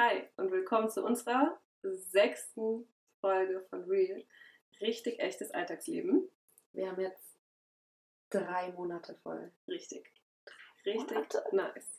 [0.00, 2.86] Hi und willkommen zu unserer sechsten
[3.20, 4.22] Folge von Real.
[4.80, 6.28] Richtig echtes Alltagsleben.
[6.72, 7.34] Wir haben jetzt
[8.30, 9.50] drei Monate voll.
[9.66, 10.08] Richtig.
[10.86, 11.42] Richtig Monate.
[11.50, 11.98] nice.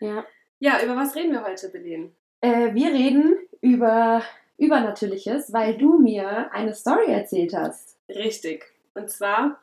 [0.00, 0.26] Ja.
[0.58, 2.14] Ja, über was reden wir heute, Belen?
[2.42, 4.22] Äh, wir reden über
[4.58, 7.96] Übernatürliches, weil du mir eine Story erzählt hast.
[8.10, 8.66] Richtig.
[8.92, 9.58] Und zwar,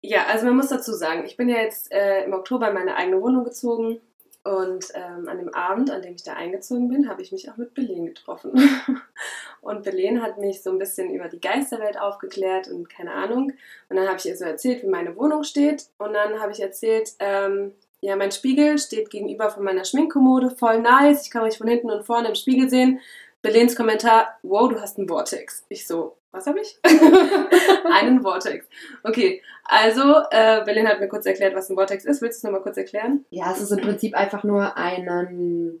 [0.00, 2.96] ja, also man muss dazu sagen, ich bin ja jetzt äh, im Oktober in meine
[2.96, 4.00] eigene Wohnung gezogen
[4.46, 7.56] und ähm, an dem Abend, an dem ich da eingezogen bin, habe ich mich auch
[7.56, 8.52] mit Belen getroffen.
[9.60, 13.52] und Belen hat mich so ein bisschen über die Geisterwelt aufgeklärt und keine Ahnung.
[13.88, 15.86] Und dann habe ich ihr so erzählt, wie meine Wohnung steht.
[15.98, 20.80] Und dann habe ich erzählt, ähm, ja, mein Spiegel steht gegenüber von meiner Schminkkommode, voll
[20.80, 21.24] nice.
[21.24, 23.00] Ich kann mich von hinten und vorne im Spiegel sehen.
[23.42, 25.64] Belens Kommentar, wow, du hast einen Vortex.
[25.68, 26.78] Ich so, was habe ich?
[27.92, 28.66] einen Vortex.
[29.02, 32.22] Okay, also, äh, Belen hat mir kurz erklärt, was ein Vortex ist.
[32.22, 33.24] Willst du es nochmal kurz erklären?
[33.30, 35.80] Ja, es ist im Prinzip einfach nur eine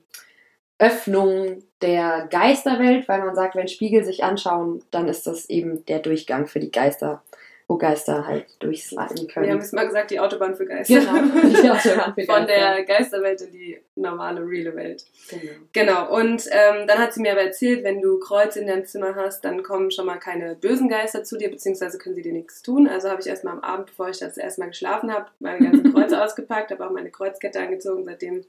[0.78, 6.00] Öffnung der Geisterwelt, weil man sagt, wenn Spiegel sich anschauen, dann ist das eben der
[6.00, 7.22] Durchgang für die Geister,
[7.68, 9.58] wo Geister halt durchsliden Wir haben können.
[9.58, 11.00] es mal gesagt, die Autobahn für Geister.
[11.00, 11.14] Genau,
[11.48, 12.46] die Autobahn für Von Geister.
[12.46, 15.04] der Geisterwelt in die normale, reale Welt.
[15.28, 15.52] Genau.
[15.72, 19.16] Genau, und ähm, dann hat sie mir aber erzählt, wenn du Kreuz in deinem Zimmer
[19.16, 22.62] hast, dann kommen schon mal keine bösen Geister zu dir, beziehungsweise können sie dir nichts
[22.62, 22.86] tun.
[22.86, 26.22] Also habe ich erstmal am Abend, bevor ich das erstmal geschlafen habe, meine ganzen Kreuze
[26.22, 28.04] ausgepackt, habe auch meine Kreuzkette angezogen.
[28.04, 28.44] Seitdem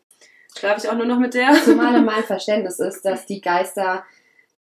[0.56, 1.54] schlafe ich auch nur noch mit der.
[1.64, 4.04] Zumal in meinem Verständnis ist, dass die Geister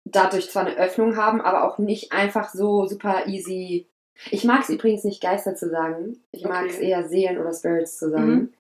[0.04, 3.88] dadurch zwar eine Öffnung haben, aber auch nicht einfach so super easy.
[4.30, 6.22] Ich mag es übrigens nicht, Geister zu sagen.
[6.32, 6.90] Ich mag es Okay.
[6.90, 8.32] eher Seelen oder Spirits zu sagen.
[8.34, 8.54] Mhm.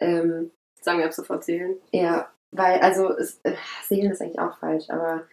[0.00, 1.76] Ähm, Sagen wir ab sofort zählen.
[1.92, 3.52] ja, weil, also, es, äh,
[3.84, 5.24] Seelen ist eigentlich auch falsch, aber.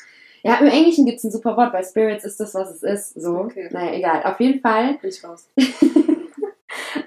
[0.43, 3.21] Ja, im Englischen gibt es ein super Wort, bei Spirits ist das, was es ist.
[3.21, 3.39] So.
[3.39, 3.67] Okay.
[3.71, 4.23] Naja, egal.
[4.23, 5.49] Auf jeden Fall Bin ich raus.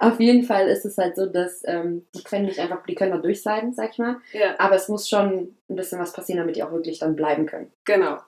[0.01, 3.13] Auf jeden Fall ist es halt so, dass ähm, die können nicht einfach, die können
[3.13, 4.17] da durchsliden, sag ich mal.
[4.33, 4.55] Ja.
[4.59, 7.71] Aber es muss schon ein bisschen was passieren, damit die auch wirklich dann bleiben können.
[7.85, 8.19] Genau.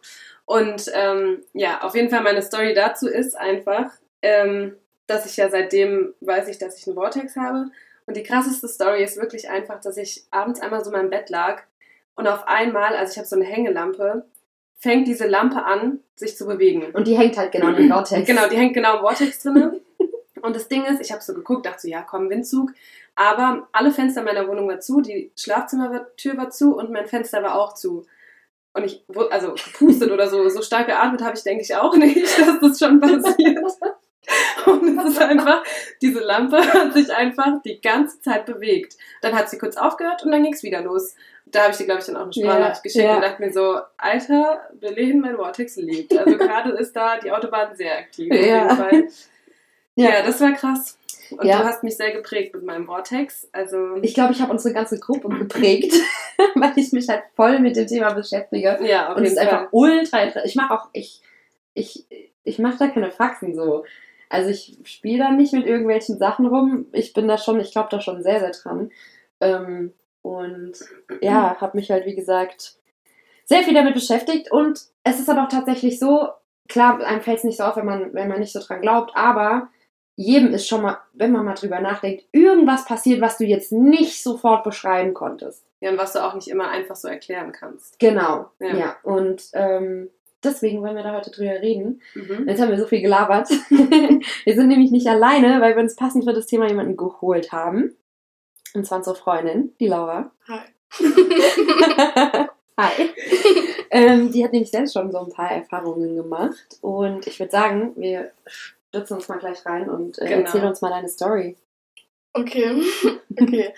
[0.47, 3.92] Und ähm, ja, auf jeden Fall meine Story dazu ist einfach,
[4.23, 7.71] ähm, dass ich ja seitdem weiß ich, dass ich einen Vortex habe.
[8.06, 11.31] Und die krasseste Story ist wirklich einfach, dass ich abends einmal so in meinem Bett
[11.31, 11.62] lag
[12.15, 14.27] und auf einmal, also ich habe so eine Hängelampe,
[14.77, 16.91] fängt diese Lampe an, sich zu bewegen.
[16.93, 18.27] Und die hängt halt genau in den Vortex.
[18.27, 19.81] Genau, die hängt genau im Vortex drin.
[20.43, 22.73] Und das Ding ist, ich habe so geguckt, dachte so, ja, komm, Windzug.
[23.15, 27.56] Aber alle Fenster meiner Wohnung war zu, die Schlafzimmertür war zu und mein Fenster war
[27.56, 28.06] auch zu.
[28.73, 32.17] Und ich, also gepustet oder so, so stark geatmet habe ich, denke ich, auch nicht,
[32.39, 33.59] dass das schon passiert.
[34.70, 35.62] Und es ist einfach,
[36.03, 38.97] diese Lampe hat sich einfach die ganze Zeit bewegt.
[39.22, 41.14] Dann hat sie kurz aufgehört und dann ging es wieder los.
[41.47, 43.16] Da habe ich dir, glaube ich, dann auch eine Sprachnachricht Ja, geschickt ja.
[43.16, 46.16] und dachte mir so, Alter, Berlin, mein Vortex lebt.
[46.16, 48.32] Also gerade ist da die Autobahn sehr aktiv.
[48.32, 48.76] Ja.
[49.97, 50.08] Ja.
[50.10, 50.22] Ja.
[50.25, 50.97] das war krass.
[51.31, 51.58] Und Ja.
[51.58, 53.48] du hast mich sehr geprägt mit meinem Vortex.
[53.52, 55.92] Also, Ich glaube, ich habe unsere ganze Gruppe geprägt,
[56.56, 58.78] weil ich mich halt voll mit dem Thema beschäftige.
[58.82, 61.20] ja, auf Und es ist einfach ultra inter- Ich mache auch, ich,
[61.75, 62.04] ich,
[62.44, 63.84] ich mache da keine Faxen so.
[64.31, 66.87] Also ich spiele da nicht mit irgendwelchen Sachen rum.
[66.93, 68.91] Ich bin da schon, ich glaube da schon sehr, sehr dran.
[69.41, 69.93] Ähm,
[70.23, 70.73] und
[71.21, 72.77] ja, habe mich halt, wie gesagt,
[73.45, 74.51] sehr viel damit beschäftigt.
[74.51, 76.29] Und es ist aber auch tatsächlich so,
[76.69, 79.11] klar, einem fällt es nicht so auf, wenn man, wenn man nicht so dran glaubt,
[79.15, 79.69] aber
[80.15, 84.23] jedem ist schon mal, wenn man mal drüber nachdenkt, irgendwas passiert, was du jetzt nicht
[84.23, 85.65] sofort beschreiben konntest.
[85.81, 87.99] Ja, und was du auch nicht immer einfach so erklären kannst.
[87.99, 88.77] Genau, Ja.
[88.77, 88.97] ja.
[89.03, 90.11] Und ähm,
[90.45, 92.01] deswegen wollen wir da heute drüber reden.
[92.15, 92.49] Mhm.
[92.49, 93.49] Jetzt haben wir so viel gelabert.
[93.71, 97.97] wir sind nämlich nicht alleine, weil wir uns passend für das Thema jemanden geholt haben.
[98.75, 100.31] Und zwar unsere Freundin, die Laura.
[100.49, 100.61] Hi.
[102.79, 103.11] Hi.
[103.91, 106.79] ähm, die hat nämlich selbst schon so ein paar Erfahrungen gemacht.
[106.81, 110.41] Und ich würde sagen, wir stürzen uns mal gleich rein und äh, Genau.
[110.41, 111.56] erzähl uns mal deine Story.
[112.33, 112.81] Okay,
[113.41, 113.75] okay.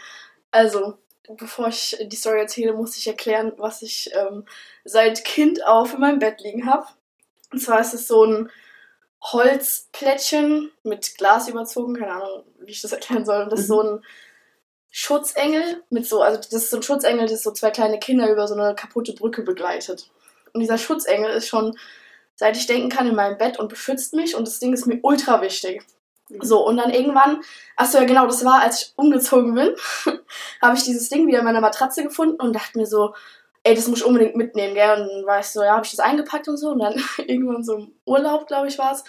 [0.50, 0.98] Also,
[1.36, 4.44] bevor ich die Story erzähle, muss ich erklären, was ich ähm,
[4.84, 6.86] seit Kind auf in meinem Bett liegen habe.
[7.52, 8.50] Und zwar ist es so ein
[9.22, 13.42] Holzplättchen mit Glas überzogen, keine Ahnung, wie ich das erklären soll.
[13.42, 14.04] Und das ist so ein
[14.90, 18.46] Schutzengel mit so, also das ist so ein Schutzengel, das so zwei kleine Kinder über
[18.48, 20.10] so eine kaputte Brücke begleitet.
[20.52, 21.78] Und dieser Schutzengel ist schon,
[22.34, 24.98] seit ich denken kann, in meinem Bett und beschützt mich und das Ding ist mir
[25.02, 25.82] ultra wichtig.
[26.40, 27.42] So, und dann irgendwann,
[27.76, 29.74] achso, ja genau, das war, als ich umgezogen bin,
[30.62, 33.14] habe ich dieses Ding wieder in meiner Matratze gefunden und dachte mir so,
[33.64, 35.00] ey, das muss ich unbedingt mitnehmen, gell?
[35.00, 36.70] Und dann war ich so, ja, habe ich das eingepackt und so.
[36.70, 36.94] Und dann
[37.26, 39.04] irgendwann so im Urlaub, glaube ich, war es,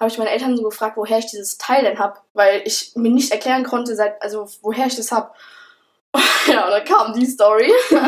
[0.00, 3.10] habe ich meine Eltern so gefragt, woher ich dieses Teil denn hab, weil ich mir
[3.10, 5.34] nicht erklären konnte, seit, also woher ich das hab.
[6.48, 7.72] Ja, und dann kam die Story.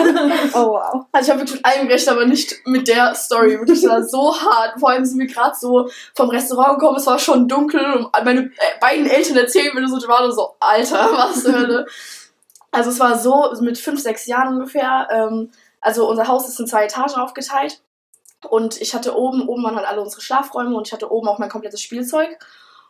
[0.53, 1.07] Oh, wow.
[1.13, 3.59] Also ich habe wirklich mit allem recht, aber nicht mit der Story.
[3.59, 4.81] Wirklich, das war so hart.
[4.81, 8.41] Vor allem sind wir gerade so vom Restaurant gekommen, es war schon dunkel und meine
[8.41, 11.87] äh, beiden Eltern erzählen mir das und ich war nur so, Alter, was Hölle.
[12.71, 15.51] Also es war so, mit fünf, sechs Jahren ungefähr, ähm,
[15.81, 17.81] also unser Haus ist in zwei Etagen aufgeteilt.
[18.49, 21.39] Und ich hatte oben, oben waren halt alle unsere Schlafräume und ich hatte oben auch
[21.39, 22.39] mein komplettes Spielzeug.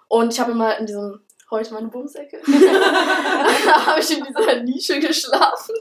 [0.08, 1.20] Und ich habe immer in diesem,
[1.50, 5.74] heute meine Bumsecke, habe ich in dieser Nische geschlafen.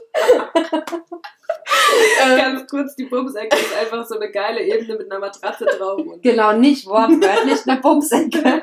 [2.22, 6.00] Ähm, Ganz kurz, die Bumsecke ist einfach so eine geile Ebene mit einer Matratze drauf.
[6.22, 8.62] Genau, nicht wortwörtlich eine Bumsecke.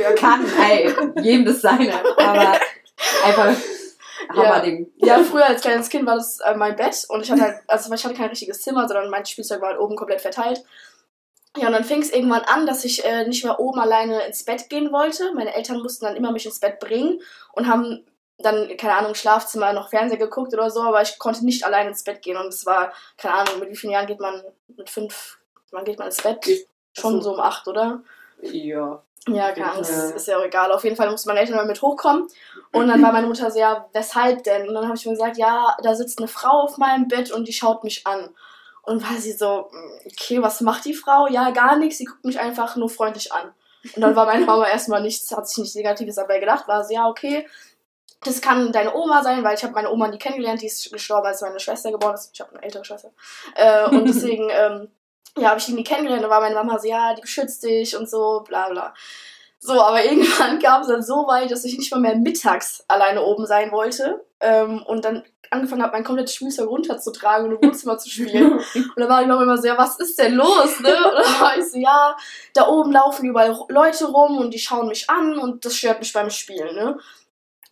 [0.00, 1.92] ja, Kann, ey, jedem das seine.
[2.16, 2.58] Aber
[3.24, 3.54] einfach
[4.28, 4.90] Hammerding.
[4.96, 7.92] Ja, früher als kleines Kind war das äh, mein Bett und ich hatte halt, also
[7.92, 10.62] ich hatte kein richtiges Zimmer, sondern mein Spielzeug war halt oben komplett verteilt.
[11.56, 14.44] Ja, und dann fing es irgendwann an, dass ich äh, nicht mehr oben alleine ins
[14.44, 15.32] Bett gehen wollte.
[15.34, 17.20] Meine Eltern mussten dann immer mich ins Bett bringen
[17.52, 18.06] und haben
[18.38, 21.90] dann, keine Ahnung, im Schlafzimmer noch Fernseher geguckt oder so, aber ich konnte nicht alleine
[21.90, 22.36] ins Bett gehen.
[22.38, 24.42] Und es war, keine Ahnung, mit wie vielen Jahren geht man,
[24.76, 25.38] mit fünf,
[25.70, 26.44] wann geht man ins Bett?
[26.92, 28.00] Schon so um acht, oder?
[28.42, 29.02] ja.
[29.28, 30.10] Ja, keine Ahnung, Ja.
[30.10, 30.72] ist, ja auch egal.
[30.72, 32.26] Auf jeden Fall mussten meine Eltern mal mit hochkommen.
[32.72, 34.66] Und dann war meine Mutter so, ja, weshalb denn?
[34.66, 37.46] Und dann habe ich mir gesagt, ja, da sitzt eine Frau auf meinem Bett und
[37.46, 38.34] die schaut mich an.
[38.82, 41.28] Und war sie so, "Mm, okay, was macht die Frau?
[41.28, 43.52] Ja, gar nichts, sie guckt mich einfach nur freundlich an.
[43.94, 46.94] Und dann war meine Mama erstmal nichts, hat sich nichts Negatives dabei gedacht, war sie,
[46.94, 47.46] ja, okay,
[48.24, 51.26] das kann deine Oma sein, weil ich habe meine Oma nie kennengelernt, die ist gestorben,
[51.26, 52.30] als meine Schwester geboren ist.
[52.32, 53.10] Ich habe eine ältere Schwester.
[53.56, 54.88] Äh, und deswegen, ähm,
[55.36, 56.24] ja, habe ich die nie kennengelernt.
[56.24, 58.94] Da war meine Mama so, ja, die beschützt dich und so, bla bla.
[59.64, 63.22] So, aber irgendwann kam es dann so weit, dass ich nicht mal mehr mittags alleine
[63.22, 64.24] oben sein wollte.
[64.40, 68.54] Ähm, und dann angefangen habe, mein komplettes Spielzeug runterzutragen und im Wohnzimmer zu spielen.
[68.54, 70.96] Und dann war die Mama immer so, ja, was ist denn los, ne?
[70.96, 72.16] Und dann war ich so, ja,
[72.54, 76.12] da oben laufen überall Leute rum und die schauen mich an und das stört mich
[76.12, 76.98] beim Spielen, ne?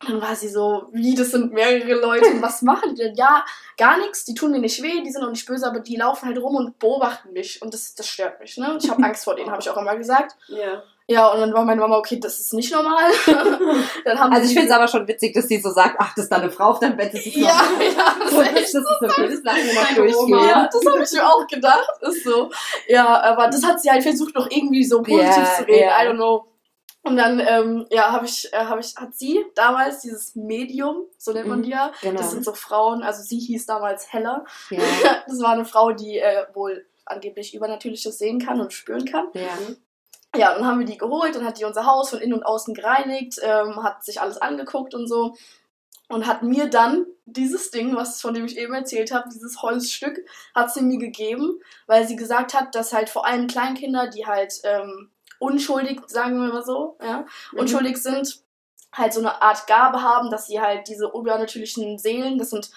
[0.06, 3.16] Dann war sie so, wie, das sind mehrere Leute, und was machen die denn?
[3.16, 3.44] Ja,
[3.76, 6.26] gar nichts, die tun mir nicht weh, die sind auch nicht böse, aber die laufen
[6.26, 8.78] halt rum und beobachten mich und das, das stört mich, ne?
[8.80, 10.36] Ich habe Angst vor denen, habe ich auch immer gesagt.
[10.46, 10.82] Ja.
[11.10, 13.10] Ja, und dann war meine Mama, okay, das ist nicht normal.
[14.04, 16.36] Also ich finde es aber schon witzig, dass sie so sagt, ach, das ist da
[16.36, 17.84] eine Frau auf deinem Bett, das ist Ja, normal.
[17.96, 20.48] ja, das So, das, echt das ist okay, das lassen wir noch durchgehen.
[20.48, 21.90] Ja, das habe ich mir auch gedacht.
[22.02, 22.50] Ist so.
[22.88, 25.80] Ja, aber das hat sie halt versucht, noch irgendwie so positiv Ja, zu reden.
[25.88, 26.02] ja.
[26.02, 26.46] I don't know.
[27.02, 31.32] Und dann, ähm, ja, habe ich, äh, habe ich, hat sie damals dieses Medium, so
[31.32, 31.92] nennt man Mhm, die ja.
[32.02, 32.18] Genau.
[32.20, 34.44] Das sind so Frauen, also sie hieß damals Hella.
[34.70, 34.78] ja,
[35.26, 39.26] Das war eine Frau, die äh, wohl angeblich Übernatürliches sehen kann und spüren kann.
[39.34, 39.48] ja.
[40.36, 42.72] Ja, dann haben wir die geholt und hat die unser Haus von innen und außen
[42.74, 45.34] gereinigt, ähm, hat sich alles angeguckt und so.
[46.08, 50.18] Und hat mir dann dieses Ding, was von dem ich eben erzählt habe, dieses Holzstück,
[50.54, 54.54] hat sie mir gegeben, weil sie gesagt hat, dass halt vor allem Kleinkinder, die halt
[54.64, 57.58] ähm, unschuldig, sagen wir mal so, ja, Mhm.
[57.60, 58.42] unschuldig sind,
[58.92, 62.70] halt so eine Art Gabe haben, dass sie halt diese übernatürlichen Seelen, das sind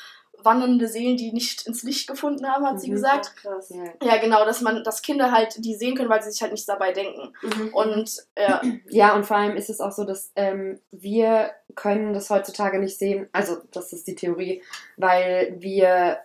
[0.46, 2.94] wandernde Seelen, die nicht ins Licht gefunden haben, hat sie Mhm.
[2.94, 3.32] gesagt.
[3.32, 3.70] Ach, krass.
[3.70, 3.84] ja.
[4.08, 6.66] Ja, genau, dass man, dass Kinder halt die sehen können, weil sie sich halt nichts
[6.68, 7.34] dabei denken.
[7.42, 7.74] Mhm.
[7.74, 12.30] Und ja, Ja, und vor allem ist es auch so, dass ähm, wir können das
[12.30, 13.28] heutzutage nicht sehen.
[13.32, 14.62] Also, das ist die Theorie,
[14.98, 16.20] weil wir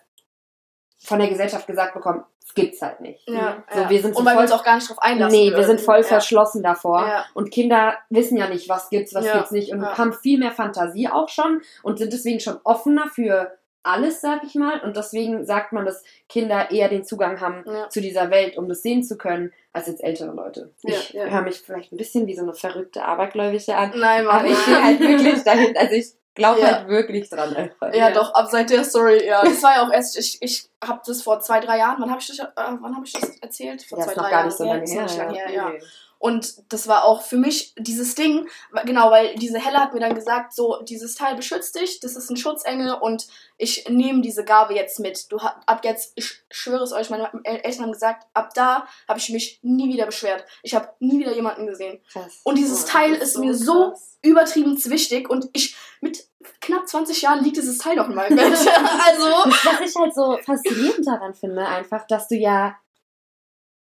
[1.00, 3.28] von der Gesellschaft gesagt bekommen, es gibt's halt nicht.
[3.28, 3.90] ja, So, ja.
[3.90, 5.38] wir sind so und weil wir voll- uns auch gar nicht drauf einlassen.
[5.38, 6.02] Nee, wir sind voll ja.
[6.02, 7.24] verschlossen davor.
[7.34, 9.70] Und Kinder wissen ja nicht, was gibt's, was gibt's nicht.
[9.72, 14.44] Und haben viel mehr Fantasie auch schon und sind deswegen schon offener für alles, sag
[14.44, 14.80] ich mal.
[14.80, 17.88] Und deswegen sagt man, dass Kinder eher den Zugang haben Ja.
[17.88, 20.72] zu dieser Welt, um das sehen zu können, als jetzt ältere Leute.
[20.82, 21.24] Ja, ich ja.
[21.26, 23.92] höre mich vielleicht ein bisschen wie so eine verrückte Abergläubische an.
[23.96, 24.40] Nein, Mann.
[24.40, 26.76] Aber ich stehe halt wirklich dahin, also ich glaube Ja.
[26.78, 27.88] halt wirklich dran einfach.
[27.94, 28.10] Ja, Ja.
[28.12, 29.42] doch, ab seit der Story, ja.
[29.42, 32.20] Das war ja auch erst, ich, ich habe das vor zwei, drei Jahren, wann habe
[32.20, 33.82] ich, das, äh, wann hab ich das erzählt?
[33.82, 34.46] Vor Das zwei, ist noch drei gar Jahren.
[34.48, 35.02] nicht so Ja, lange das ist her.
[35.02, 35.68] noch nicht lange her, ja.
[35.70, 35.78] Nee.
[36.20, 38.48] Und das war auch für mich dieses Ding,
[38.84, 42.28] genau, weil diese Helle hat mir dann gesagt, so, dieses Teil beschützt dich, das ist
[42.28, 45.30] ein Schutzengel und ich nehme diese Gabe jetzt mit.
[45.30, 49.18] Du ab jetzt, ich schwöre es euch, meine El- Eltern haben gesagt, ab da habe
[49.20, 50.44] ich mich nie wieder beschwert.
[50.64, 52.00] Ich habe nie wieder jemanden gesehen.
[52.12, 52.40] Krass.
[52.42, 54.18] Und dieses Oh, Teil ist mir so krass.
[54.22, 56.26] übertrieben wichtig und ich mit
[56.60, 58.44] knapp 20 Jahren liegt dieses Teil noch in meinem Bett.
[58.52, 62.76] also was ich halt so faszinierend daran finde, einfach, dass du ja,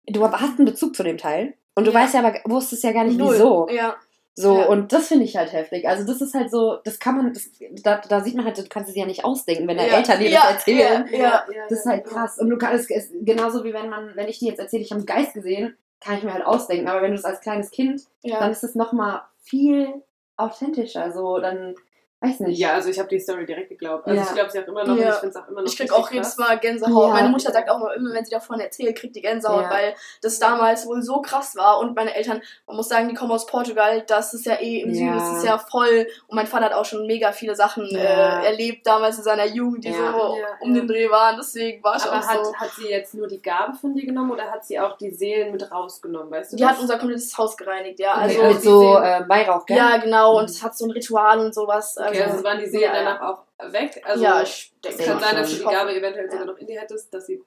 [0.06, 2.00] du hast einen Bezug zu dem Teil und du Ja.
[2.00, 3.34] weißt ja aber, wusstest ja gar nicht null.
[3.36, 3.68] wieso.
[3.70, 3.96] Ja.
[4.38, 4.66] So, Ja.
[4.66, 5.88] und das finde ich halt heftig.
[5.88, 7.50] Also das ist halt so, das kann man, das,
[7.84, 9.98] da, da sieht man halt, du kannst es ja nicht ausdenken, wenn deine Ja.
[9.98, 11.08] Eltern dir Ja, das erzählen.
[11.12, 11.46] Ja.
[11.70, 12.38] Das ist halt krass.
[12.38, 14.92] Und du kannst, es ist genauso wie wenn man, wenn ich dir jetzt erzähle, ich
[14.92, 16.88] habe einen Geist gesehen, kann ich mir halt ausdenken.
[16.90, 19.88] Aber wenn du es als kleines Kind, dann ist es nochmal viel
[20.36, 21.12] authentischer.
[21.14, 21.76] So, dann,
[22.22, 22.58] weiß nicht.
[22.58, 24.08] Ja, also ich habe die Story direkt geglaubt.
[24.08, 24.28] Also Ja.
[24.28, 25.04] ich glaube sie auch immer noch Ja.
[25.08, 26.38] und ich finde es auch immer noch Ich krieg richtig auch jedes.
[26.38, 27.08] Mal Gänsehaut.
[27.10, 27.14] Ja.
[27.14, 29.70] Meine Mutter sagt auch immer, wenn sie davon erzählt, kriegt die Gänsehaut, Ja.
[29.70, 31.80] weil das damals wohl so krass war.
[31.80, 34.90] Und meine Eltern, man muss sagen, die kommen aus Portugal, das ist ja eh im
[34.90, 34.96] Ja.
[34.96, 36.08] Süden, das ist ja voll.
[36.28, 38.42] Und mein Vater hat auch schon mega viele Sachen Ja.
[38.42, 39.96] äh, erlebt damals in seiner Jugend, die Ja.
[40.12, 40.82] so Ja, um ja.
[40.82, 41.36] den Dreh waren.
[41.38, 42.56] Deswegen war ich Aber auch hat, so.
[42.56, 45.52] hat sie jetzt nur die Gabe von dir genommen oder hat sie auch die Seelen
[45.52, 48.14] mit rausgenommen, weißt du Die hat unser komplettes Haus gereinigt, ja.
[48.14, 49.78] Also Also mit so äh, Weihrauch, gell?
[49.78, 50.50] Ja, genau, und Mhm.
[50.50, 51.96] es hat so ein Ritual und sowas.
[52.10, 54.02] Okay, also waren die Seelen ja, danach auch weg?
[54.06, 55.22] Also ja, ich es denke kann schon.
[55.30, 55.64] sein, dass du die.
[55.64, 57.42] Gabe eventuell sogar noch in dir hättest, dass sie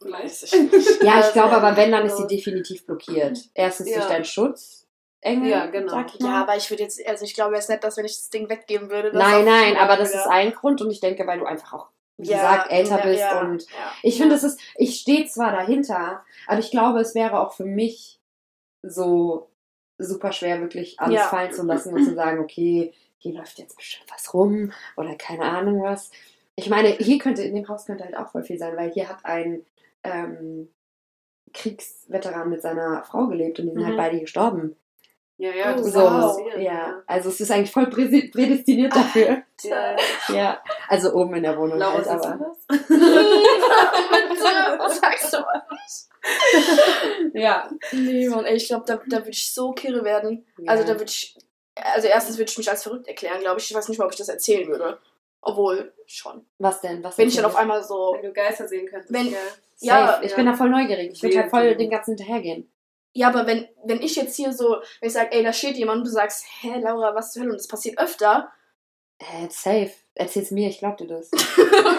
[0.00, 0.52] vielleicht.
[0.52, 3.38] Ja, ich Also, glaube aber, wenn, dann ist sie also- definitiv blockiert.
[3.54, 3.96] Erstens Ja.
[3.98, 4.82] durch deinen Schutz.
[5.22, 5.90] Engel, Ja, genau.
[5.90, 8.14] sag ich Ja, aber ich würde jetzt, also ich glaube jetzt nicht, dass wenn ich
[8.16, 9.10] das Ding weggeben würde.
[9.16, 11.88] Nein, nein, aber das wieder- ist ein Grund und ich denke, weil du einfach auch,
[12.18, 13.92] wie Ja, gesagt, älter ja, bist ja, und ja.
[14.02, 17.64] ich finde, es ist, ich stehe zwar dahinter, aber ich glaube, es wäre auch für
[17.64, 18.20] mich
[18.82, 19.50] so
[19.98, 21.22] super schwer, wirklich alles Ja.
[21.28, 25.44] fallen zu lassen und zu sagen, okay, hier läuft jetzt bestimmt was rum oder keine
[25.44, 26.10] Ahnung was.
[26.54, 29.08] Ich meine, hier könnte, in dem Haus könnte halt auch voll viel sein, weil hier
[29.08, 29.64] hat ein
[30.04, 30.68] ähm,
[31.52, 33.86] Kriegsveteran mit seiner Frau gelebt und die sind Mhm.
[33.86, 34.76] halt beide gestorben.
[35.38, 36.40] Ja, ja, das So, wow.
[36.58, 37.02] ja.
[37.06, 39.42] Also es ist eigentlich voll prädestiniert dafür.
[39.62, 39.96] Ja.
[40.28, 42.36] Ja, also oben in der Wohnung Laura, halt, aber.
[42.36, 42.44] du
[42.78, 42.78] das?
[44.78, 45.38] Was sagst du?
[47.32, 47.70] Ja.
[47.92, 50.44] Nee, Mann, ey, ich glaube, da, da würde ich so kirre werden.
[50.66, 51.36] Also da würde ich,
[51.76, 53.70] also erstens würde ich mich als verrückt erklären, glaube ich.
[53.70, 54.98] Ich weiß nicht mal, ob ich das erzählen würde.
[55.40, 56.44] Obwohl, schon.
[56.58, 57.04] Was denn?
[57.04, 59.12] Was Wenn ich dann auf einmal so, Wenn du Geister sehen könntest.
[59.12, 59.32] Wenn-
[59.80, 60.20] ja.
[60.22, 60.36] ich ja.
[60.36, 61.12] bin da voll neugierig.
[61.12, 62.72] Ich würde halt voll den ganzen hinterhergehen.
[63.12, 65.98] ja, aber wenn, wenn ich jetzt hier so, wenn ich sage, ey, da steht jemand
[65.98, 68.50] und du sagst, hä, Laura, was zur Hölle, und das passiert öfter.
[69.18, 69.90] Äh, safe.
[70.14, 71.30] Erzähl's mir, ich glaub dir das.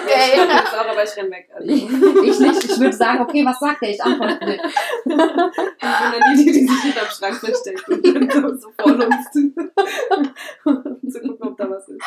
[0.07, 1.49] Ich Ey, das auch, aber ich renn weg.
[1.53, 1.69] Also.
[1.69, 2.63] ich ich nicht.
[2.63, 3.89] Ich würde sagen, okay, was sagt er?
[3.89, 4.63] Ich antworte nicht.
[4.65, 8.93] Ich bin dann die, die, die sich hinterm Schrank versteckt und dann so, so vor
[8.93, 9.53] uns zu,
[10.63, 12.01] um zu gucken, ob da was ist.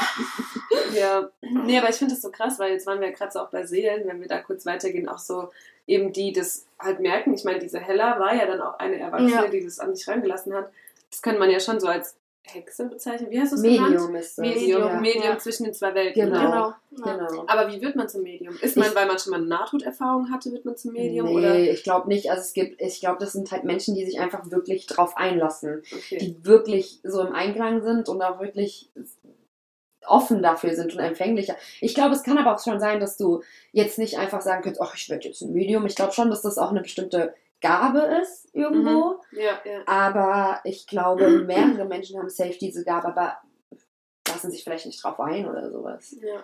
[0.95, 3.40] Ja, nee, aber ich finde das so krass, weil jetzt waren wir ja gerade so
[3.40, 5.50] auch bei Seelen, wenn wir da kurz weitergehen, auch so
[5.87, 7.35] eben die das halt merken.
[7.35, 9.47] Ich meine, diese Hella war ja dann auch eine Erwachsene, Ja.
[9.49, 10.71] die das an sich rangelassen hat.
[11.11, 12.17] Das könnte man ja schon so als
[12.54, 13.30] Hexe bezeichnen.
[13.30, 13.90] Wie hast du es genannt?
[13.90, 14.45] Medium ist das.
[14.47, 15.00] Medium, ja.
[15.00, 15.38] Medium ja.
[15.38, 16.25] zwischen den zwei Welten.
[16.25, 16.40] Genau.
[16.40, 16.75] Genau.
[17.19, 17.45] Genau.
[17.47, 18.54] Aber wie wird man zum Medium?
[18.61, 21.26] Ist man, Ich- weil man schon mal Nahtoderfahrung hatte, wird man zum Medium?
[21.26, 21.59] nee, Oder?
[21.59, 22.30] ich glaube nicht.
[22.30, 25.83] Also es gibt, ich glaube, das sind halt Menschen, die sich einfach wirklich drauf einlassen.
[25.95, 26.19] Okay.
[26.19, 28.90] Die wirklich so im Einklang sind und auch wirklich
[30.07, 31.57] offen dafür sind und empfänglicher.
[31.80, 33.42] Ich glaube, es kann aber auch schon sein, dass du
[33.73, 35.87] jetzt nicht einfach sagen kannst, ach, ich werde jetzt ein Medium.
[35.87, 39.21] Ich glaube schon, dass das auch eine bestimmte Gabe ist irgendwo.
[39.33, 39.83] Ja, ja.
[39.87, 43.38] Aber ich glaube, mehrere Menschen haben safe diese Gabe, aber
[44.29, 46.14] lassen sich vielleicht nicht drauf ein oder sowas.
[46.21, 46.43] ja.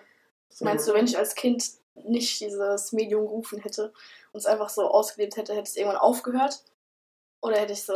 [0.60, 3.92] Meinst du, wenn ich als Kind nicht dieses Medium gerufen hätte
[4.32, 6.62] und es einfach so ausgelebt hätte, hätte es irgendwann aufgehört?
[7.42, 7.92] Oder hätte ich so.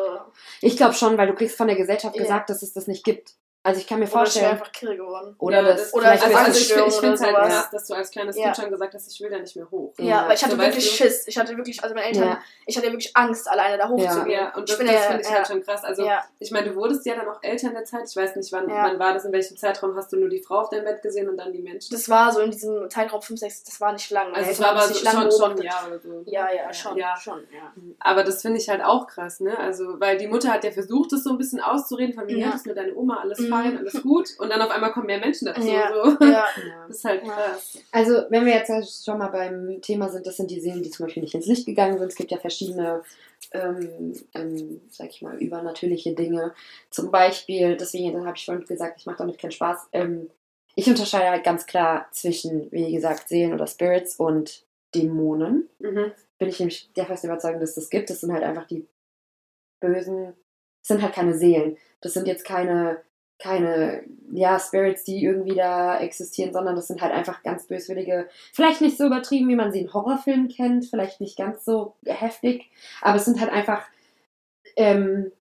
[0.61, 2.23] Ich glaube schon, weil du kriegst von der Gesellschaft Ja.
[2.23, 3.35] gesagt, dass es das nicht gibt.
[3.62, 4.52] Also ich kann mir Oder vorstellen.
[4.52, 5.35] einfach kirre geworden.
[5.38, 7.47] Oder Ja, das, oder vielleicht als wirst du- Also ich, ich finde es halt oder
[7.47, 8.45] krass, dass du als kleines Ja.
[8.45, 9.93] Kind schon gesagt hast, ich will da nicht mehr hoch.
[9.99, 11.29] Ja, Ja, weil ich hatte so weißt wirklich du- Schiss.
[11.29, 12.38] Ich hatte wirklich, also meine Eltern, Ja.
[12.64, 14.31] ich hatte wirklich Angst, alleine da hochzugehen.
[14.31, 15.35] Ja, und Ich das, das ja- finde ich ja.
[15.35, 15.85] halt schon krass.
[15.85, 16.25] Also ja.
[16.38, 18.05] ich meine, du wurdest ja dann auch älter in der Zeit.
[18.09, 18.85] Ich weiß nicht, wann, Ja.
[18.85, 21.29] wann war das, in welchem Zeitraum hast du nur die Frau auf deinem Bett gesehen
[21.29, 21.93] und dann die Menschen?
[21.93, 24.33] Das war so in diesem Zeitraum 5, 6, das war nicht lang.
[24.35, 25.62] also es war aber so, nicht lange schon, schon ein.
[25.62, 26.23] Jahr oder so.
[26.25, 26.97] Ja, ja, schon.
[26.97, 27.14] Ja.
[27.19, 27.73] schon ja.
[27.99, 29.59] Aber das finde ich halt auch krass, ne?
[29.59, 32.38] Also, weil die Mutter hat ja versucht, das so ein bisschen auszureden, von Ja.
[32.47, 33.50] ja, das nur deine Oma, alles Mhm.
[33.50, 34.30] Fein, alles gut.
[34.38, 35.69] Und dann auf einmal kommen mehr Menschen dazu.
[35.69, 35.92] Ja.
[35.92, 36.25] So.
[36.25, 36.47] Ja.
[36.88, 37.78] Das ist halt krass.
[37.92, 41.07] Also, wenn wir jetzt schon mal beim Thema sind, das sind die Seelen, die zum
[41.07, 42.09] Beispiel nicht ins Licht gegangen sind.
[42.09, 43.02] Es gibt ja verschiedene,
[43.52, 46.52] ähm, ähm, sag ich mal, übernatürliche Dinge.
[46.90, 49.88] Zum Beispiel, deswegen, das habe ich vorhin gesagt, ich mache damit keinen Spaß.
[49.92, 50.30] Ähm,
[50.75, 54.64] ich unterscheide halt ganz klar zwischen, wie gesagt, Seelen oder Spirits und
[54.95, 55.69] Dämonen.
[55.78, 56.12] Mhm.
[56.38, 58.11] Bin ich nämlich der festen Überzeugung, dass das gibt.
[58.11, 58.87] Das sind halt einfach die
[59.80, 60.35] bösen,
[60.83, 61.76] das sind halt keine Seelen.
[62.00, 63.02] Das sind jetzt keine
[63.40, 68.80] keine ja, Spirits, die irgendwie da existieren, sondern das sind halt einfach ganz böswillige, vielleicht
[68.80, 72.70] nicht so übertrieben, wie man sie in Horrorfilmen kennt, vielleicht nicht ganz so heftig,
[73.00, 73.82] aber es sind halt einfach,
[74.76, 75.32] ähm,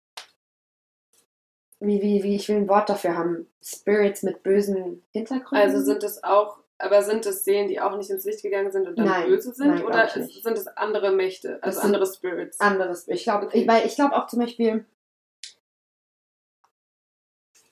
[1.80, 5.68] wie, wie, wie, ich will ein Wort dafür haben, Spirits mit bösen Hintergründen.
[5.68, 8.88] Also sind es auch, aber sind es Seelen, die auch nicht ins Licht gegangen sind
[8.88, 9.68] und dann Nein, böse sind?
[9.68, 12.58] nein, oder ich sind es andere Mächte, also andere Spirits?
[12.58, 13.06] anderes.
[13.08, 13.68] Ich glaube, Okay.
[13.68, 14.84] weil ich glaube auch zum Beispiel.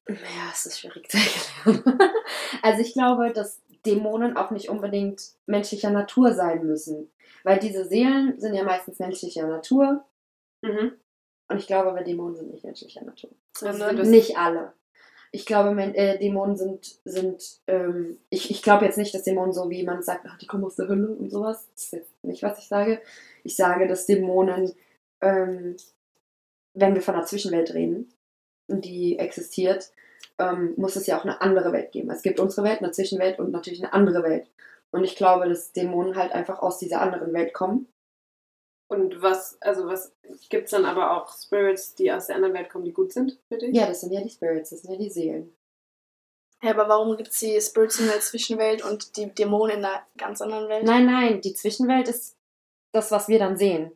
[0.09, 1.17] Ja, es ist schwierig zu
[1.67, 1.99] erklären.
[2.63, 7.11] also ich glaube, dass Dämonen auch nicht unbedingt menschlicher Natur sein müssen.
[7.45, 10.05] Weil diese Seelen sind ja meistens menschlicher Natur.
[10.63, 10.93] Mhm.
[11.49, 13.31] Und ich glaube, aber Dämonen sind nicht menschlicher Natur.
[13.63, 14.73] Also Nicht alle.
[15.33, 19.71] Ich glaube, äh, Dämonen sind, sind ähm, ich, ich glaube jetzt nicht, dass Dämonen so,
[19.71, 21.69] wie man sagt, ach, die kommen aus der Hölle und sowas.
[21.75, 23.01] Das ist jetzt nicht, was ich sage.
[23.45, 24.73] Ich sage, dass Dämonen,
[25.21, 25.77] ähm,
[26.75, 28.13] wenn wir von der Zwischenwelt reden,
[28.69, 29.93] die existiert,
[30.39, 32.11] ähm, muss es ja auch eine andere Welt geben.
[32.11, 34.49] Es gibt unsere Welt, eine Zwischenwelt und natürlich eine andere Welt.
[34.91, 37.89] Und ich glaube, dass Dämonen halt einfach aus dieser anderen Welt kommen.
[38.89, 40.15] Und was, also was
[40.49, 43.39] gibt es dann aber auch Spirits, die aus der anderen Welt kommen, die gut sind
[43.49, 43.75] für dich?
[43.75, 45.57] Ja, das sind ja die Spirits, das sind ja die Seelen.
[46.63, 50.07] Ja, aber warum gibt es die Spirits in der Zwischenwelt und die Dämonen in einer
[50.17, 50.85] ganz anderen Welt?
[50.85, 52.37] Nein, nein, die Zwischenwelt ist
[52.93, 53.93] das, was wir dann sehen.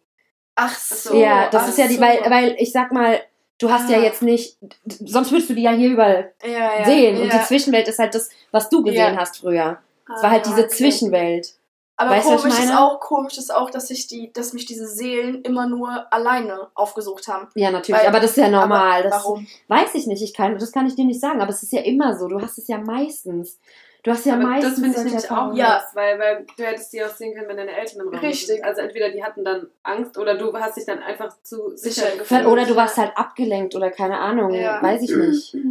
[0.57, 1.17] Ach so.
[1.17, 2.01] Ja, das ach ist ja die, so.
[2.01, 3.21] weil, weil ich sag mal,
[3.61, 4.03] Du hast ja Ah.
[4.03, 4.57] jetzt nicht,
[5.05, 6.85] sonst würdest du die ja hier überall Ja, ja.
[6.85, 7.21] sehen.
[7.21, 7.39] Und ja.
[7.39, 9.21] die Zwischenwelt ist halt das, was du gesehen Ja.
[9.21, 9.79] hast früher.
[10.17, 10.77] Es war halt Ah, diese okay.
[10.77, 11.55] Zwischenwelt.
[11.97, 14.87] Aber Weißt ich komisch ist auch, komisch ist auch, dass sich die, dass mich diese
[14.87, 17.49] Seelen immer nur alleine aufgesucht haben.
[17.55, 19.01] Ja, natürlich, Weil- aber das ist ja normal.
[19.01, 19.47] Aber Das warum?
[19.69, 21.83] weiß ich nicht, ich kann, das kann ich dir nicht sagen, aber es ist ja
[21.83, 22.27] immer so.
[22.29, 23.59] Du hast es ja meistens.
[24.03, 25.55] Du hast ja Aber meistens das finde ich nämlich auch.
[25.55, 25.85] Ja.
[25.95, 28.47] weil, weil du hättest die auch sehen können, wenn deine Eltern im Raum Richtig.
[28.47, 28.65] sind.
[28.65, 32.17] Also entweder die hatten dann Angst oder du hast dich dann einfach zu sicher Sicher
[32.17, 32.47] gefühlt.
[32.47, 34.83] Oder du warst halt abgelenkt oder keine Ahnung, Ja.
[34.83, 35.57] weiß ich nicht.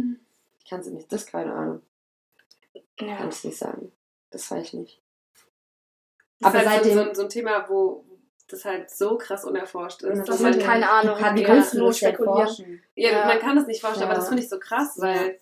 [0.62, 1.82] Ich kann es nicht, das ist keine Ahnung,
[3.00, 3.16] Ja.
[3.16, 3.90] kann ich nicht sagen.
[4.30, 5.02] Das weiß ich nicht.
[6.38, 8.04] Das ist aber halt so, seitdem- so, so ein Thema, wo
[8.46, 10.16] das halt so krass unerforscht ist.
[10.20, 11.16] Das dass hat man, keine Ahnung.
[11.16, 12.46] Du, kannst kannst du du nur spekulieren?
[12.46, 12.82] forschen?
[12.94, 13.26] ja, Ja.
[13.26, 14.10] man kann das nicht vorstellen, Ja.
[14.12, 15.02] aber das finde ich so krass, Ja.
[15.02, 15.40] weil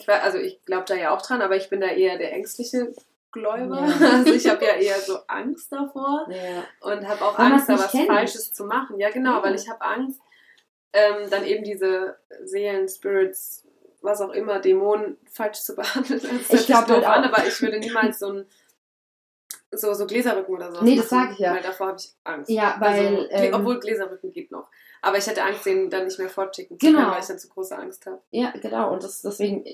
[0.00, 2.32] ich war, also ich glaube da ja auch dran, aber ich bin da eher der
[2.32, 2.92] ängstliche
[3.32, 3.80] Gläuber.
[3.80, 4.10] Ja.
[4.18, 6.64] Also ich habe ja eher so Angst davor Ja.
[6.80, 8.06] und habe auch Weil Angst, da was kennt.
[8.08, 8.98] Falsches zu machen.
[8.98, 9.42] Ja, genau, Ja.
[9.42, 10.20] weil ich habe Angst,
[10.92, 13.64] ähm, dann eben diese Seelen, Spirits,
[14.02, 16.20] was auch immer, Dämonen falsch zu behandeln.
[16.20, 18.46] Das hört sich glaub doof halt an, aber ich würde niemals so ein
[19.72, 20.82] so, so Gläserrücken oder so.
[20.82, 21.54] Nee, das sag ich ja.
[21.54, 22.50] Weil davor habe ich Angst.
[22.50, 24.68] Ja, weil, Also, ähm, obwohl Gläserrücken geht noch.
[25.00, 26.98] Aber ich hätte Angst, den dann nicht mehr fortschicken zu Genau.
[26.98, 28.20] können, weil ich dann zu große Angst habe.
[28.32, 28.92] Ja, genau.
[28.92, 29.64] Und das, deswegen,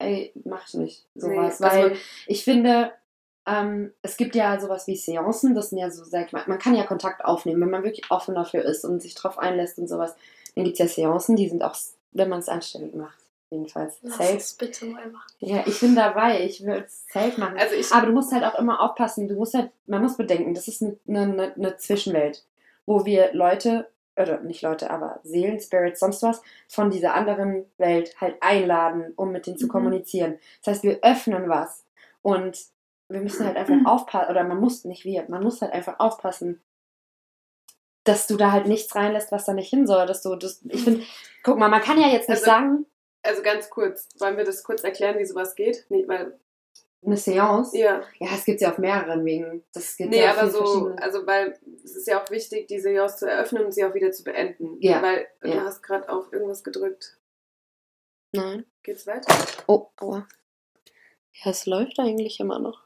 [0.00, 1.60] ey, mach ich nicht sowas.
[1.60, 2.92] Nee, also- weil ich finde,
[3.46, 6.58] ähm, es gibt ja sowas wie Seancen, das sind ja so, sag ich mal, man
[6.58, 9.88] kann ja Kontakt aufnehmen, wenn man wirklich offen dafür ist und sich drauf einlässt und
[9.88, 10.14] sowas.
[10.54, 11.76] Dann gibt es ja Seancen, die sind auch,
[12.12, 13.18] wenn man es anständig macht,
[13.50, 13.98] jedenfalls.
[14.02, 14.36] Lass Safe.
[14.36, 15.32] es bitte mal machen.
[15.38, 17.58] Ja, ich bin dabei, ich würde es safe machen.
[17.58, 20.54] Also ich, Aber du musst halt auch immer aufpassen, du musst halt, man muss bedenken,
[20.54, 22.44] das ist eine, eine, eine Zwischenwelt,
[22.86, 28.20] wo wir Leute, oder nicht Leute, aber Seelen, Spirits, sonst was, von dieser anderen Welt
[28.20, 29.70] halt einladen, um mit denen zu Mhm.
[29.70, 30.38] kommunizieren.
[30.62, 31.84] Das heißt, wir öffnen was
[32.22, 32.58] und
[33.08, 36.62] wir müssen halt einfach aufpassen, oder man muss, nicht wir, man muss halt einfach aufpassen,
[38.04, 40.84] dass du da halt nichts reinlässt, was da nicht hin soll, dass du, das, ich
[40.84, 41.04] finde,
[41.42, 42.86] guck mal, man kann ja jetzt nicht Also- sagen,
[43.22, 45.84] also ganz kurz, wollen wir das kurz erklären, wie sowas geht?
[45.90, 46.38] Nee, weil,
[47.04, 48.02] eine Seance, ja.
[48.18, 51.58] ja, es gibt ja auf mehreren Wegen, das gibt Nee, ja aber so, also weil
[51.82, 54.76] es ist ja auch wichtig, die Seance zu eröffnen und sie auch wieder zu beenden.
[54.80, 55.64] Ja, Weil du ja.
[55.64, 57.18] hast gerade auf irgendwas gedrückt.
[58.32, 58.66] Nein.
[58.82, 59.34] Geht's weiter?
[59.66, 60.28] Oh, aua.
[61.32, 62.84] Ja, es läuft eigentlich immer noch.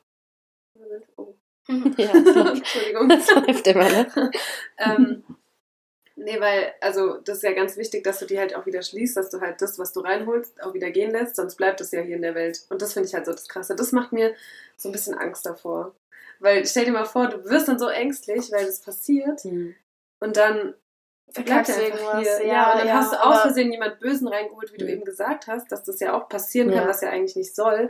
[1.17, 1.35] Oh.
[1.97, 3.11] Ja, es läuft, Entschuldigung.
[3.11, 4.17] es läuft immer noch.
[4.79, 5.25] ähm,
[6.25, 9.17] nee, weil, also das ist ja ganz wichtig, dass du die halt auch wieder schließt,
[9.17, 12.01] dass du halt das, was du reinholst, auch wieder gehen lässt, sonst bleibt es ja
[12.01, 12.65] hier in der Welt.
[12.71, 13.77] Und das finde ich halt so das Krasse.
[13.77, 14.35] Das macht mir
[14.77, 15.95] so ein bisschen Angst davor.
[16.41, 19.75] Weil stell dir mal vor, du wirst dann so ängstlich, weil das passiert Hm.
[20.21, 20.75] und dann
[21.33, 22.39] bleibt Verkackst er du einfach irgendwas.
[22.39, 22.47] hier.
[22.47, 24.91] Ja, Ja, und dann ja, hast du aus Versehen jemand Bösen reingeholt, wie du Mhm.
[24.91, 26.89] eben gesagt hast, dass das ja auch passieren kann, Ja.
[26.89, 27.89] was ja eigentlich nicht soll.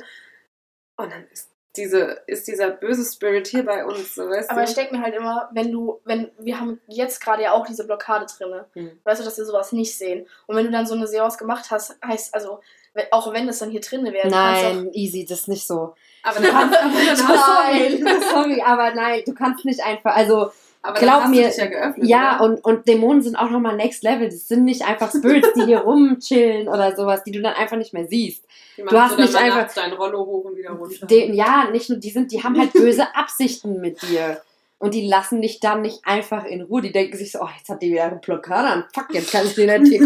[0.97, 4.68] Und dann ist diese, ist dieser böse Spirit hier bei uns, so weißt Aber du?
[4.68, 7.84] ich denke mir halt immer, wenn du, wenn, wir haben jetzt gerade ja auch diese
[7.87, 8.98] Blockade drinne, Hm.
[9.04, 10.26] weißt du, dass wir sowas nicht sehen.
[10.46, 12.60] Und wenn du dann so eine Seance gemacht hast, heißt, also,
[12.94, 15.66] wenn- auch wenn es dann hier drinne wäre, du kannst Nein, easy, das ist nicht
[15.66, 15.94] so.
[16.22, 20.52] aber dann hast, sorry, sorry, aber nein, du kannst nicht einfach, also
[20.85, 22.07] aber Glaub mir, ja geöffnet.
[22.07, 24.29] ja, und, und Dämonen sind auch nochmal next level.
[24.29, 27.92] Das sind nicht einfach Spirits, die hier rumchillen oder sowas, die du dann einfach nicht
[27.94, 28.44] mehr siehst.
[28.77, 31.07] Die du hast so nicht einfach- dein Rollo hoch und wieder runter.
[31.07, 34.40] De, ja, nicht nur, die sind, die haben halt böse Absichten mit dir.
[34.79, 36.83] Und die lassen dich dann nicht einfach in Ruhe.
[36.83, 38.85] Die denken sich so, oh, jetzt hat die wieder eine Blockade an.
[38.92, 40.05] Fuck, jetzt kann ich den nicht hier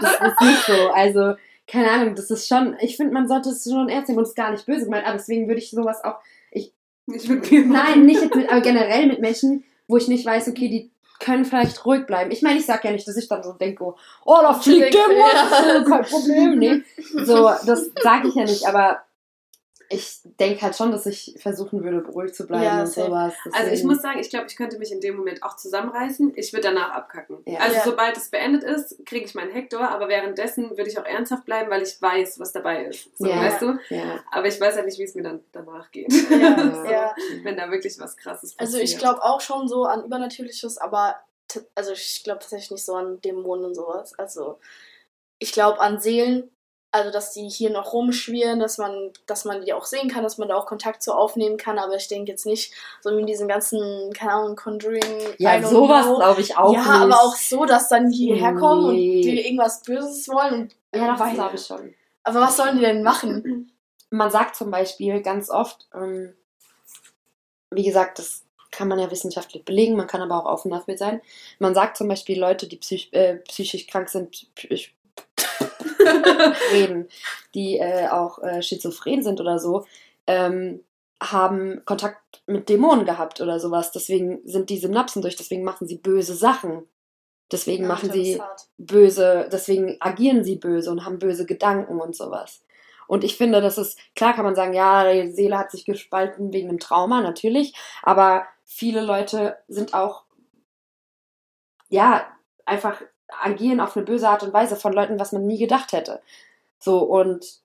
[0.00, 0.88] Das ist nicht so.
[0.92, 1.34] Also,
[1.68, 4.34] keine Ahnung, das ist schon, ich finde, man sollte es schon ernst nehmen und es
[4.34, 5.06] gar nicht böse gemeint.
[5.06, 6.16] Aber deswegen würde ich sowas auch,
[7.06, 7.64] Nicht mit mir.
[7.66, 11.84] nein, nicht mit, aber generell mit Menschen, wo ich nicht weiß, okay, die können vielleicht
[11.84, 12.30] ruhig bleiben.
[12.30, 13.84] Ich meine, ich sag ja nicht, dass ich dann so denke,
[14.24, 15.08] oh, da fliegt der.
[15.08, 16.82] Motor, kein Problem, nee.
[17.24, 19.02] So, das sage ich ja nicht, aber
[19.90, 23.06] ich denke halt schon, dass ich versuchen würde, ruhig zu bleiben Ja, und safe.
[23.06, 23.32] sowas.
[23.46, 26.34] Also ich Deswegen- muss sagen, ich glaube, ich könnte mich in dem Moment auch zusammenreißen.
[26.36, 27.38] Ich würde danach abkacken.
[27.46, 27.60] Ja.
[27.60, 27.82] Also Ja.
[27.84, 31.70] sobald es beendet ist, kriege ich meinen Hektor, aber währenddessen würde ich auch ernsthaft bleiben,
[31.70, 33.08] weil ich weiß, was dabei ist.
[33.16, 33.40] So, Ja.
[33.40, 33.78] weißt du?
[33.88, 34.22] Ja.
[34.30, 36.12] Aber ich weiß halt nicht, wie es mir dann danach geht.
[36.12, 36.16] Ja,
[36.84, 37.14] So, ja.
[37.42, 38.60] Wenn da wirklich was krasses passiert.
[38.60, 41.16] Also ich glaube auch schon so an Übernatürliches, aber
[41.74, 44.12] also ich glaube tatsächlich nicht so an Dämonen und sowas.
[44.18, 44.58] Also
[45.38, 46.50] ich glaube an Seelen,
[46.90, 50.38] also dass die hier noch rumschwirren, dass man, dass man die auch sehen kann, dass
[50.38, 52.72] man da auch Kontakt zu aufnehmen kann, aber ich denke jetzt nicht
[53.02, 55.02] so wie in diesen ganzen, keine Ahnung, Conjuring.
[55.38, 56.90] Ja, sowas glaube ich auch ja, nicht.
[56.90, 59.16] aber auch so, dass dann die hierher kommen Nee.
[59.16, 60.72] und die irgendwas Böses wollen.
[60.92, 61.94] Und, Ja, das glaube ich schon.
[62.24, 63.72] Aber was sollen die denn machen?
[64.10, 66.34] Man sagt zum Beispiel ganz oft, ähm,
[67.70, 71.20] wie gesagt, das kann man ja wissenschaftlich belegen, man kann aber auch offen dafür sein.
[71.58, 74.94] Man sagt zum Beispiel, Leute, die psych äh, psychisch krank sind, psych
[76.72, 77.08] reden,
[77.54, 79.84] die äh, auch äh, schizophren sind oder so,
[80.26, 80.80] ähm,
[81.20, 83.92] haben Kontakt mit Dämonen gehabt oder sowas.
[83.92, 86.84] Deswegen sind die Synapsen durch, deswegen machen sie böse Sachen.
[87.50, 88.40] Deswegen Ja, machen sie
[88.76, 92.62] böse, deswegen agieren sie böse und haben böse Gedanken und sowas.
[93.06, 96.52] Und ich finde, das ist, klar kann man sagen, ja, die Seele hat sich gespalten
[96.52, 100.24] wegen einem Trauma, natürlich, aber viele Leute sind auch,
[101.88, 102.26] ja,
[102.66, 103.00] einfach
[103.42, 106.20] agieren auf eine böse Art und Weise von Leuten, was man nie gedacht hätte.
[106.78, 107.60] So, und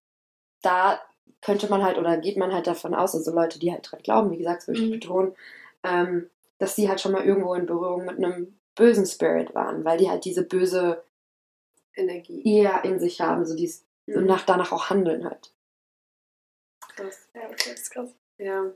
[0.61, 0.99] da
[1.41, 4.31] könnte man halt, oder geht man halt davon aus, also Leute, die halt dran glauben,
[4.31, 4.91] wie gesagt, das will ich Mhm.
[4.91, 5.35] betonen,
[5.83, 9.97] ähm, dass die halt schon mal irgendwo in Berührung mit einem bösen Spirit waren, weil
[9.97, 11.03] die halt diese böse
[11.95, 12.41] Energie.
[12.45, 14.25] eher in sich haben, so dies und Mhm.
[14.25, 15.51] nach, danach auch handeln halt.
[16.95, 17.27] Krass.
[17.33, 18.09] Ja, okay, das ist krass.
[18.37, 18.71] Ja.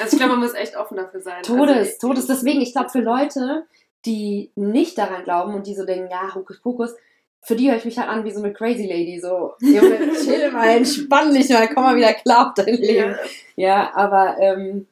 [0.00, 1.42] Also ich glaube, man muss echt offen dafür sein.
[1.42, 2.26] Todes, also, Todes.
[2.26, 3.66] Deswegen, ich glaube, für Leute,
[4.06, 6.94] die nicht daran glauben und die so denken, ja, Hokus Pokus,
[7.42, 9.20] für die höre ich mich halt an wie so eine crazy Lady.
[9.20, 13.10] So, Junge, chill mal, entspann dich mal, komm mal wieder klar auf dein Leben.
[13.12, 13.18] Ja.
[13.56, 14.86] Ja, aber, ähm,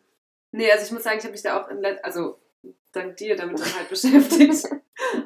[0.57, 2.39] Nee, also ich muss sagen, ich habe mich da auch in let also
[2.93, 4.65] dank dir damit dann halt beschäftigt.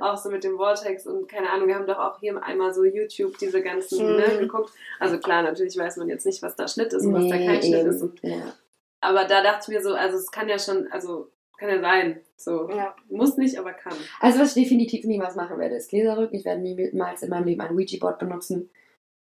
[0.00, 2.82] auch so mit dem Vortex und keine Ahnung, wir haben doch auch hier einmal so
[2.82, 4.16] YouTube diese ganzen Mhm.
[4.16, 4.72] ne, geguckt.
[4.98, 7.60] Also klar, natürlich weiß man jetzt nicht, was da Schnitt ist und was da kein
[7.62, 8.00] Schnitt eben, ist.
[8.00, 8.54] Und, ja.
[9.02, 12.20] aber da dachte ich mir so, also es kann ja schon, also kann ja sein.
[12.36, 12.70] So.
[12.70, 12.94] Ja.
[13.10, 13.92] Muss nicht, aber kann.
[14.20, 16.38] Also, was ich definitiv niemals machen werde, ist Gläserrücken.
[16.38, 18.70] Ich werde niemals in meinem Leben ein Ouija-Board benutzen.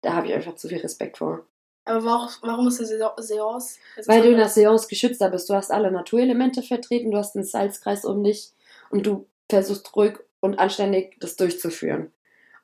[0.02, 1.46] Da habe ich einfach zu viel Respekt vor.
[1.86, 3.80] Aber warum, warum ist das Seo- Seance?
[3.98, 4.48] Also Weil du in der?
[4.48, 5.50] Seance geschützter bist.
[5.50, 8.52] Du hast alle Naturelemente vertreten, du hast den Salzkreis um dich
[8.92, 12.12] und du versuchst ruhig und anständig das durchzuführen.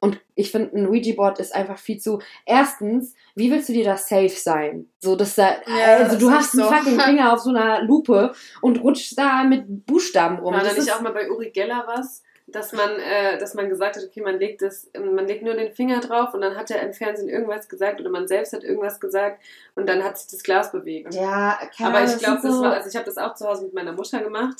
[0.06, 2.20] Und ich finde, ein Ouija-Board ist einfach viel zu.
[2.46, 4.89] Erstens, wie willst du dir da safe sein?
[5.00, 5.56] So, dass da.
[5.68, 6.74] Ja, also, das du hast einen so.
[6.74, 10.54] fucking Finger auf so einer Lupe und rutschst da mit Buchstaben rum.
[10.54, 12.24] War da nicht auch mal bei Uri Geller was?
[12.48, 15.74] Dass man, äh, dass man gesagt hat, okay, man legt das, man legt nur den
[15.74, 19.00] Finger drauf und dann hat er im Fernsehen irgendwas gesagt oder man selbst hat irgendwas
[19.00, 19.41] gesagt
[19.74, 21.12] und dann hat sich das Glas bewegt.
[21.15, 23.48] ja, keine Aber ich glaube, sind das so- war, also ich habe das auch zu
[23.48, 24.58] Hause mit meiner Mutter gemacht.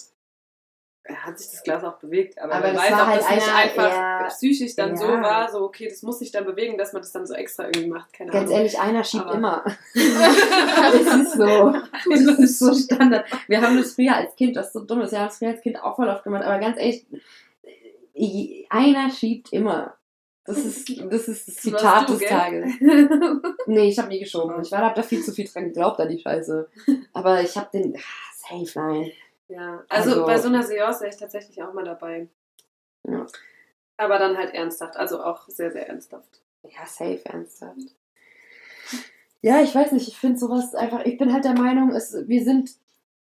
[1.08, 3.56] Er hat sich das Glas auch bewegt, aber, Aber das weiß, ob halt das nicht
[3.56, 5.22] einfach psychisch dann so ja.
[5.22, 7.88] war, so okay, das muss sich dann bewegen, dass man das dann so extra irgendwie
[7.90, 8.58] macht, keine Ganz Ahnung.
[8.58, 9.64] ehrlich, einer schiebt Aber- immer.
[9.94, 11.76] Es ist so.
[12.10, 13.26] Das ist so Standard.
[13.48, 15.50] Wir haben das früher als Kind, das ist so dumm ist, wir haben das früher
[15.50, 17.06] als Kind auch voll oft gemacht, aber ganz ehrlich,
[18.70, 19.96] einer schiebt immer.
[20.48, 22.30] Das ist das, ist das Das Zitat du, des gell?
[22.30, 22.74] Tages.
[23.68, 24.62] Nee, ich habe nie geschoben.
[24.62, 26.70] Ich war hab da viel zu viel dran geglaubt an die Scheiße.
[27.14, 27.96] Aber ich habe den.
[27.96, 28.00] ah,
[28.36, 29.12] Safe, nein.
[29.48, 32.28] Ja, also, Also- bei so einer Seance wäre ich tatsächlich auch mal dabei.
[33.04, 33.26] Ja.
[33.98, 36.42] Aber dann halt ernsthaft, also auch sehr, sehr ernsthaft.
[36.64, 37.96] Ja, safe, ernsthaft.
[39.42, 42.44] Ja, ich weiß nicht, ich finde sowas einfach, ich bin halt der Meinung, es, wir
[42.44, 42.72] sind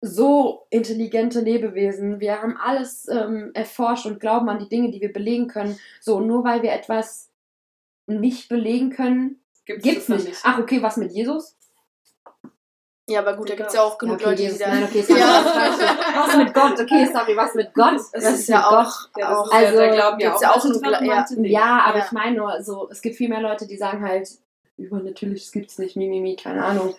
[0.02, 2.20] so intelligente Lebewesen.
[2.20, 5.78] Wir haben alles ähm, erforscht und glauben an die Dinge, die wir belegen können.
[6.02, 7.30] So, nur weil wir etwas
[8.08, 10.42] nicht belegen können, Gibt's, gibt's das dann nicht.
[10.44, 11.56] Ach, okay, was mit Jesus?
[13.10, 14.58] Ja, aber gut, da gibt es ja auch genug ja, okay, Leute, Jesus.
[14.60, 14.70] die da.
[14.70, 15.44] Nein, okay, sorry, Ja.
[15.44, 16.28] das.
[16.28, 16.80] Was mit Gott?
[16.80, 17.96] Okay, sorry, was mit Gott?
[17.96, 18.94] Es Was ist ja auch.
[19.18, 21.46] Ja, das ist Also, ja, da glauben ja gibt's auch, ja auch Leute dran, Gla-
[21.48, 21.82] ja.
[21.86, 22.06] aber Ja.
[22.06, 24.30] ich meine nur, so, es gibt viel mehr Leute, die sagen halt,
[24.78, 26.96] übernatürliches gibt's nicht, Mimimi, keine Ahnung.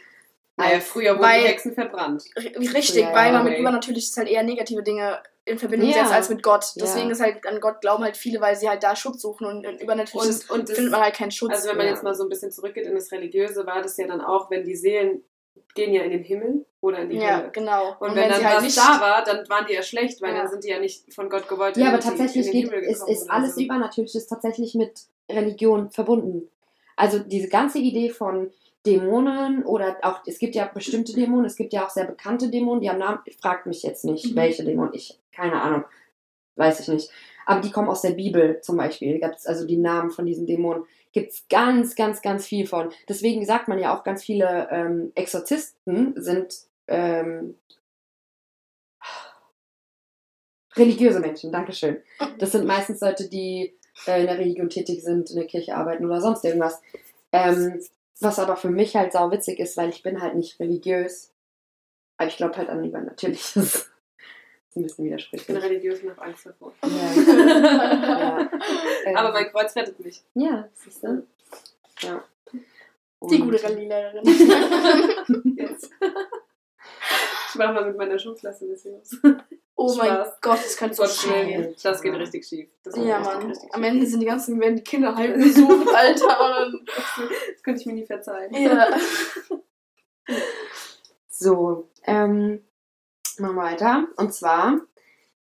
[0.57, 2.25] Naja, früher wurden Weil- die Hexen verbrannt.
[2.37, 6.01] Richtig, Ja, weil man mit übernatürlich halt eher negative Dinge in Verbindung Ja.
[6.01, 6.64] setzt als mit Gott.
[6.75, 6.83] Ja.
[6.85, 9.64] Deswegen ist halt an Gott glauben halt viele, weil sie halt da Schutz suchen und
[9.64, 11.53] in übernatürliches Und, und das, findet man halt keinen Schutz.
[11.55, 11.92] also wenn man ja.
[11.92, 14.64] jetzt mal so ein bisschen zurückgeht in das Religiöse, war das ja dann auch, wenn
[14.64, 15.25] die Seelen
[15.74, 17.50] gehen ja in den Himmel oder in die ja, Hölle.
[17.52, 17.96] genau.
[18.00, 20.33] Und, wenn, dann sie halt was nicht da war, dann waren die ja schlecht, weil
[20.35, 20.38] Ja.
[20.42, 23.54] dann sind die ja nicht von Gott gewollt Ja, aber tatsächlich geht, ist, ist alles
[23.54, 23.61] so.
[23.61, 26.48] Übernatürliches tatsächlich mit Religion verbunden.
[26.96, 28.50] Also diese ganze Idee von
[28.87, 32.80] Dämonen oder auch, es gibt ja bestimmte Dämonen, es gibt ja auch sehr bekannte Dämonen,
[32.80, 34.37] die haben Namen, fragt mich jetzt nicht, Mhm.
[34.37, 35.85] welche Dämonen, ich, keine Ahnung,
[36.56, 37.11] weiß ich nicht.
[37.46, 40.85] Aber die kommen aus der Bibel zum Beispiel, gibt's also die Namen von diesen Dämonen,
[41.12, 42.90] gibt es ganz, ganz, ganz viel von.
[43.09, 46.55] Deswegen sagt man ja auch, ganz viele ähm, Exorzisten sind
[46.87, 47.57] ähm,
[50.77, 51.99] religiöse Menschen, Dankeschön.
[52.38, 53.75] Das sind meistens Leute, die
[54.07, 56.81] äh, in der Religion tätig sind, in der Kirche arbeiten oder sonst irgendwas.
[57.33, 57.81] Ähm,
[58.20, 61.33] was aber für mich halt sau witzig ist, weil ich bin halt nicht religiös.
[62.18, 62.92] Aber ich glaube halt an.
[63.20, 63.89] Das ist
[64.76, 65.62] ein bisschen Ich bin widersprüchlich.
[65.62, 66.72] religiös und habe Angst davor.
[66.85, 68.48] Ja.
[69.06, 70.22] Ähm, Aber mein Kreuz rettet mich.
[70.35, 71.26] Ja, siehst du?
[72.00, 72.22] Ja.
[72.52, 72.61] die
[73.20, 74.24] Und- gute Rallye-Lehrerin.
[75.56, 75.90] Jetzt.
[77.48, 79.16] Ich mache mal mit meiner Schulklasse ein bisschen was.
[79.74, 80.40] oh mein Spaß.
[80.42, 81.74] Gott, das könnte so schnell gehen.
[81.83, 82.68] Das geht richtig schief.
[82.94, 83.46] Ja, richtig, Mann.
[83.50, 83.83] richtig Am.
[83.85, 86.66] Ende sind die ganzen, werden die Kinder heimgesucht, Alter.
[86.66, 88.54] Und Das könnte ich mir nie verzeihen.
[88.54, 88.88] ja.
[91.28, 92.62] So, ähm,
[93.40, 94.09] machen wir weiter.
[94.16, 94.81] Und zwar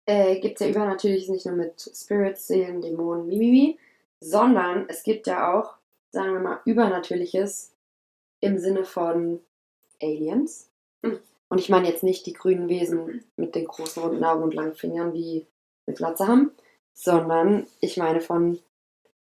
[0.05, 3.79] äh, gibt es ja Übernatürliches nicht nur mit Spirits, Seelen, Dämonen, Mimimi,
[4.19, 5.75] sondern es gibt ja auch,
[6.11, 7.73] sagen wir mal, Übernatürliches
[8.41, 9.39] im Sinne von
[10.01, 10.69] Aliens.
[11.49, 14.75] Und ich meine jetzt nicht die grünen Wesen mit den großen runden Augen und langen
[14.75, 15.45] Fingern, die
[15.85, 16.51] eine Glatze haben,
[16.93, 18.59] sondern ich meine von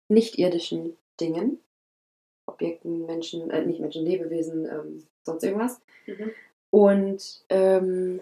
[0.08, 1.58] nicht-irdischen Dingen,
[2.46, 5.80] Objekten, Menschen, äh, nicht Menschen, Lebewesen, ähm, sonst irgendwas.
[6.06, 6.32] Mhm.
[6.70, 8.20] Und ähm,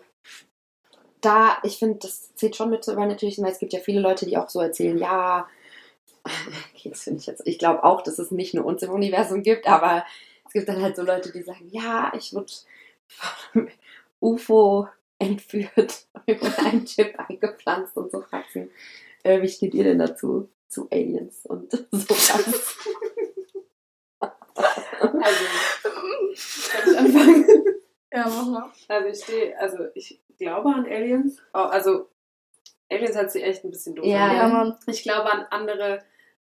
[1.21, 4.27] da, ich finde, das zählt schon mit, weil natürlich, weil es gibt ja viele Leute,
[4.27, 5.49] die auch so erzählen, ja,
[6.75, 9.43] okay, das finde ich jetzt, ich glaube auch, dass es nicht nur uns im Universum
[9.43, 10.05] gibt, aber
[10.47, 12.53] es gibt dann halt so Leute, die sagen, ja, ich wurde
[14.21, 18.71] UFO entführt, mit einem Chip eingepflanzt und so Faxen.
[19.23, 20.49] Äh, wie steht ihr denn dazu?
[20.69, 22.75] Zu Aliens und sowas?
[24.21, 25.45] Also,
[26.71, 27.68] kann ich anfangen?
[28.13, 28.71] Ja, mach mal.
[28.89, 31.41] Also ich stehe, also ich glaube an Aliens.
[31.53, 32.09] Oh, also
[32.91, 34.07] Aliens hat sie echt ein bisschen doof.
[34.07, 34.33] Ja.
[34.35, 34.77] Ja, Mann.
[34.87, 36.03] Ich glaube an andere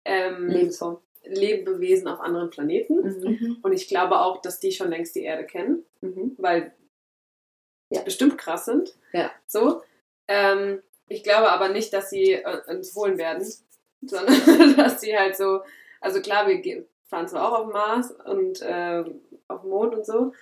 [0.05, 0.99] ähm, Lebensform.
[1.25, 2.95] Lebewesen auf anderen Planeten.
[3.03, 3.39] Mhm.
[3.41, 3.59] Mhm.
[3.63, 6.35] Und ich glaube auch, dass die schon längst die Erde kennen, Mhm.
[6.39, 6.73] weil
[7.91, 8.03] die Ja.
[8.03, 8.95] bestimmt krass sind.
[9.13, 9.33] Ja.
[9.47, 9.83] So.
[10.29, 13.45] Ähm, ich glaube aber nicht, dass sie äh, uns holen werden,
[14.03, 14.27] sondern
[14.77, 15.63] dass sie halt so,
[16.01, 20.33] also klar, wir fahren zwar auch auf Mars und ähm, auf Mond und so,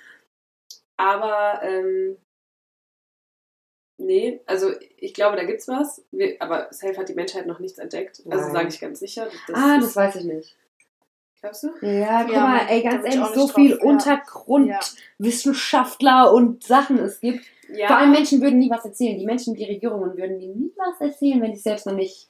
[0.96, 2.16] aber ähm,
[3.98, 7.78] nee, also ich glaube, da gibt's was, wir, aber safe hat die Menschheit noch nichts
[7.78, 8.52] entdeckt, also Nein.
[8.52, 9.28] sage ich ganz sicher.
[9.48, 10.56] Das ah, das weiß ich nicht.
[11.40, 11.68] glaubst du?
[11.82, 13.88] Ja, guck Ja, mal, ey, ganz ehrlich, so nicht viel drauf, ja.
[13.90, 17.44] Untergrundwissenschaftler und Sachen es gibt.
[17.68, 17.86] Ja.
[17.88, 19.18] Vor allem Menschen würden nie was erzählen.
[19.18, 22.28] Die Menschen, die Regierungen würden dir nie was erzählen, wenn die es selbst noch nicht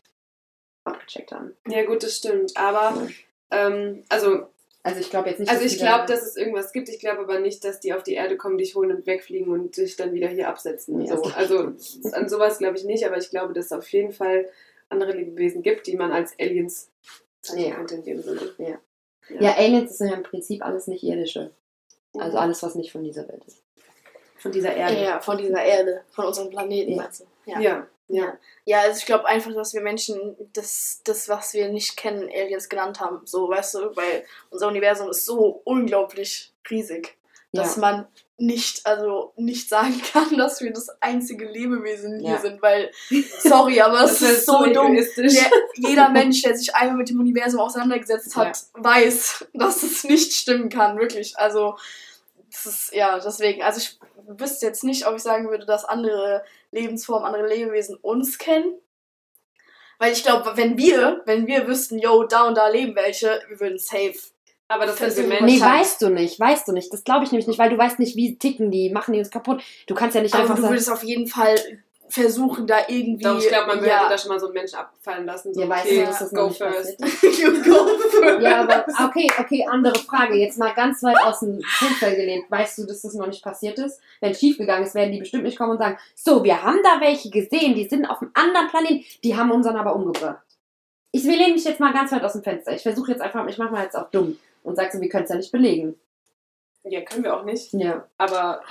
[0.85, 1.55] abgecheckt haben.
[1.66, 2.57] Ja, gut, das stimmt.
[2.57, 3.09] Aber,
[3.50, 4.46] ähm, also,
[4.86, 6.88] Also ich glaube jetzt nicht, also dass ich glaube, da- dass es irgendwas gibt.
[6.90, 9.76] Ich glaube aber nicht, dass die auf die Erde kommen, dich holen und wegfliegen und
[9.76, 10.98] dich dann wieder hier absetzen.
[10.98, 11.22] Nee, so.
[11.22, 11.72] Also
[12.12, 14.48] an sowas glaube ich nicht, aber ich glaube, dass es auf jeden Fall
[14.90, 16.90] andere Lebewesen gibt, die man als Aliens
[17.56, 17.74] Ja.
[17.76, 18.40] könnte in dem Sinne.
[18.58, 18.78] Ja.
[19.40, 21.50] Ja, Aliens sind ja im Prinzip alles nicht irdische.
[22.18, 22.42] Also Mhm.
[22.42, 23.63] alles, was nicht von dieser Welt ist.
[24.44, 25.02] Von dieser Erde.
[25.02, 26.96] Ja, von dieser Erde, von unserem Planeten, Ja.
[27.02, 27.24] meinst du?
[27.50, 27.61] Ja.
[27.61, 27.87] ja.
[28.09, 28.35] Ja.
[28.66, 32.68] Ja, also ich glaube einfach, dass wir Menschen das, das, was wir nicht kennen, Aliens
[32.68, 33.22] genannt haben.
[33.24, 37.16] So, weißt du, weil unser Universum ist so unglaublich riesig,
[37.54, 37.80] dass Ja.
[37.80, 42.40] man nicht, also nicht sagen kann, dass wir das einzige Lebewesen hier Ja.
[42.40, 42.90] sind, weil,
[43.38, 44.92] sorry, aber es ist so dumm.
[44.96, 45.33] egoistisch.
[45.35, 45.50] Der,
[45.88, 50.68] jeder Mensch, der sich einmal mit dem Universum auseinandergesetzt hat, weiß, dass es nicht stimmen
[50.68, 51.38] kann, wirklich.
[51.38, 51.78] Also,
[52.52, 56.44] das ist, ja, deswegen, also ich wüsste jetzt nicht, ob ich sagen würde, dass andere
[56.70, 58.74] Lebensformen, andere Lebewesen uns kennen.
[59.98, 63.60] Weil ich glaube, wenn wir, wenn wir wüssten, yo, da und da leben welche, wir
[63.60, 64.14] würden safe.
[64.68, 65.46] aber das sind Menschen.
[65.46, 66.92] Nee, weißt du nicht, weißt du nicht.
[66.92, 69.30] Das glaube ich nämlich nicht, weil du weißt nicht, wie ticken die, machen die uns
[69.30, 69.62] kaputt.
[69.87, 71.56] Du kannst ja nicht Aber einfach du sagen, würdest auf jeden Fall
[72.08, 73.24] versuchen, da irgendwie.
[73.24, 75.54] Doch, ich glaube, man würde ja, da schon mal so einen Menschen abfallen lassen.
[75.54, 76.98] So, ja, weißt okay, du, dass das noch go nicht first.
[76.98, 77.38] passiert.
[77.38, 78.42] you go first.
[78.42, 80.34] Ja, aber okay, okay, andere Frage.
[80.36, 82.50] Jetzt mal ganz weit aus dem Fenster gelehnt.
[82.50, 84.00] Weißt du, dass das noch nicht passiert ist?
[84.20, 86.80] Wenn es schief gegangen ist, werden die bestimmt nicht kommen und sagen, so, wir haben
[86.82, 90.44] da welche gesehen, die sind auf einem anderen Planeten, die haben unseren aber umgebracht.
[91.12, 92.72] Ich will mich jetzt mal ganz weit aus dem Fenster.
[92.72, 95.24] Ich versuche jetzt einfach, ich mache mal jetzt auch dumm und sag so, wir können
[95.24, 95.94] es ja nicht belegen.
[96.84, 97.72] Ja, können wir auch nicht.
[97.72, 98.06] Ja.
[98.18, 98.62] Aber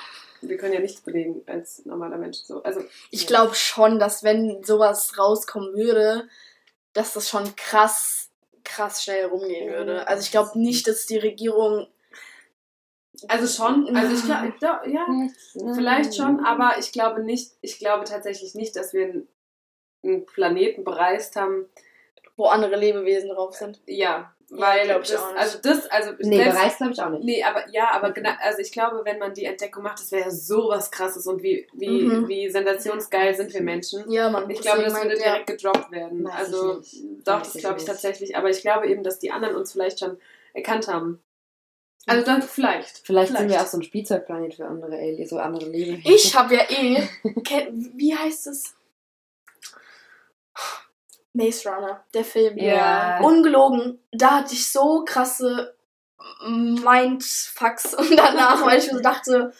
[0.47, 2.37] wir können ja nichts belegen als normaler Mensch.
[2.39, 2.61] So.
[2.63, 6.27] Also, Ich glaube schon, dass wenn sowas rauskommen würde,
[6.93, 8.29] dass das schon krass,
[8.63, 9.73] krass schnell rumgehen Mhm.
[9.73, 10.07] würde.
[10.07, 11.87] Also ich glaube nicht, dass die Regierung.
[13.27, 13.95] also schon.
[13.95, 14.23] Also ich
[14.59, 15.05] glaube, ja,
[15.75, 19.23] Vielleicht schon, aber ich glaube nicht, ich glaube tatsächlich nicht, dass wir
[20.03, 21.65] einen Planeten bereist haben.
[22.35, 23.79] wo andere Lebewesen drauf sind.
[23.85, 25.39] Ja, Ja, weil glaub ich das, auch nicht.
[25.39, 27.23] also das, also Nee, selbst- bereist glaube ich auch nicht.
[27.23, 30.23] Nee, aber ja, aber genau, also ich glaube, wenn man die Entdeckung macht, das wäre
[30.25, 32.27] ja sowas krasses und wie, wie, Mhm.
[32.27, 34.09] wie sensationsgeil sind wir Menschen.
[34.11, 34.49] Ja, man.
[34.49, 36.23] Ich glaube, das würde direkt gedroppt werden.
[36.23, 37.87] Weiß also ich doch, Weiß das ich glaube ich nicht.
[37.87, 38.37] tatsächlich.
[38.37, 40.17] Aber ich glaube eben, dass die anderen uns vielleicht schon
[40.53, 41.19] erkannt haben.
[42.05, 42.97] Also dann vielleicht.
[43.05, 46.03] Vielleicht, sind wir auch so ein Spielzeugplanet für andere Aliens, so andere Lebewesen.
[46.13, 47.01] Ich habe ja eh.
[47.71, 48.75] Wie heißt es?
[51.33, 52.57] Maze Runner, der Film.
[52.57, 53.19] Ja.
[53.21, 55.75] Ungelogen, da hatte ich so krasse
[56.47, 59.53] Mindfucks danach, weil ich mir so dachte,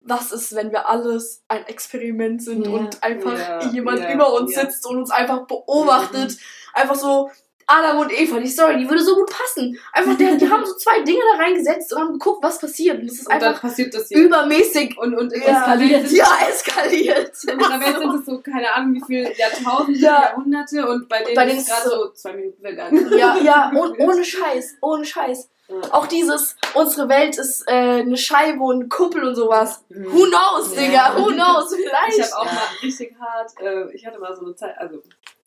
[0.00, 2.72] was ist, wenn wir alles ein Experiment sind Ja.
[2.72, 6.36] und einfach Ja, jemand ja, über uns sitzt und uns einfach beobachtet.
[6.74, 7.30] Einfach so,
[7.66, 9.78] Adam und Eva, die Story, die würde so gut passen.
[9.92, 12.98] Einfach, die, die haben so zwei Dinge da reingesetzt und haben geguckt, was passiert.
[13.00, 14.18] Und es ist Und einfach passiert das hier.
[14.18, 16.10] übermäßig und, und ja, eskaliert.
[16.10, 17.32] Ja, eskaliert.
[17.44, 20.22] In der Welt sind es so, keine Ahnung, wie viele Jahrtausende, Ja.
[20.24, 23.10] Jahrhunderte und bei denen Bei denen ist gerade so- zwei Minuten vergangen.
[23.16, 25.48] Ja, ja, und ohne Scheiß, ohne Scheiß.
[25.66, 25.76] Ja.
[25.92, 27.72] Auch dieses, unsere Welt ist äh,
[28.02, 29.82] eine Scheibe und eine Kuppel und sowas.
[29.88, 30.12] Mhm.
[30.12, 30.82] Who knows, Ja.
[30.82, 32.32] Digga, who knows, Ich vielleicht.
[32.34, 35.02] habe auch mal richtig hart, äh, ich hatte mal so eine Zeit, also,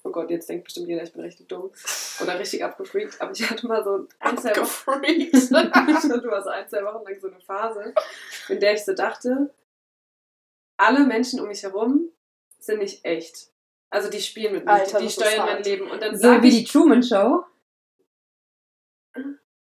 [0.08, 1.72] oh Gott, jetzt denkt bestimmt jeder, ich bin richtig dumm
[2.22, 6.50] oder richtig abgefreakt, aber ich hatte mal so ein, zwei Wochen, ich hatte mal so
[6.50, 7.94] ein, zwei Wochen lang so eine Phase,
[8.50, 9.54] in der ich so dachte,
[10.78, 12.10] alle Menschen um mich herum
[12.60, 13.52] sind nicht echt.
[13.90, 15.64] Also die spielen mit mir, Alter, die steuern mein.
[15.64, 15.90] Leben.
[15.90, 17.46] Und dann So wie ich, die Truman Show.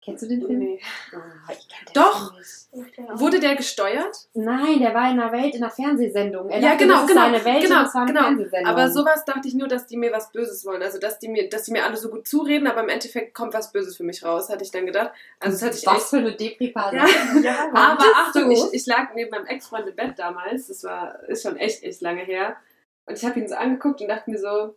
[0.06, 0.60] Kennst du den Film?
[0.60, 0.82] nee.
[1.14, 2.34] Ah, ich kenn den Doch.
[2.34, 3.20] Film nicht.
[3.22, 4.28] Wurde der gesteuert?
[4.34, 6.50] Nein, der war in einer Welt, in einer Fernsehsendung.
[6.50, 8.24] Er Ja, dachte, genau, das ist genau, seine Welt genau, und das war eine genau.
[8.26, 8.68] Fernsehsendung.
[8.72, 10.82] Aber sowas dachte ich nur, dass die mir was Böses wollen.
[10.82, 13.54] Also dass die mir, dass die mir alle so gut zureden, aber im Endeffekt kommt
[13.54, 15.12] was Böses für mich raus, hatte ich dann gedacht.
[15.40, 16.06] Also das hatte ich Was echt.
[16.08, 16.96] für eine Depri-Phase.
[16.98, 17.06] Ja.
[17.42, 20.68] Ja, Aber Achtung, ich, ich lag neben meinem Ex-Freund im Bett damals.
[20.68, 22.58] Das war, ist schon echt, echt lange her.
[23.06, 24.76] Und ich habe ihn so angeguckt und dachte mir so,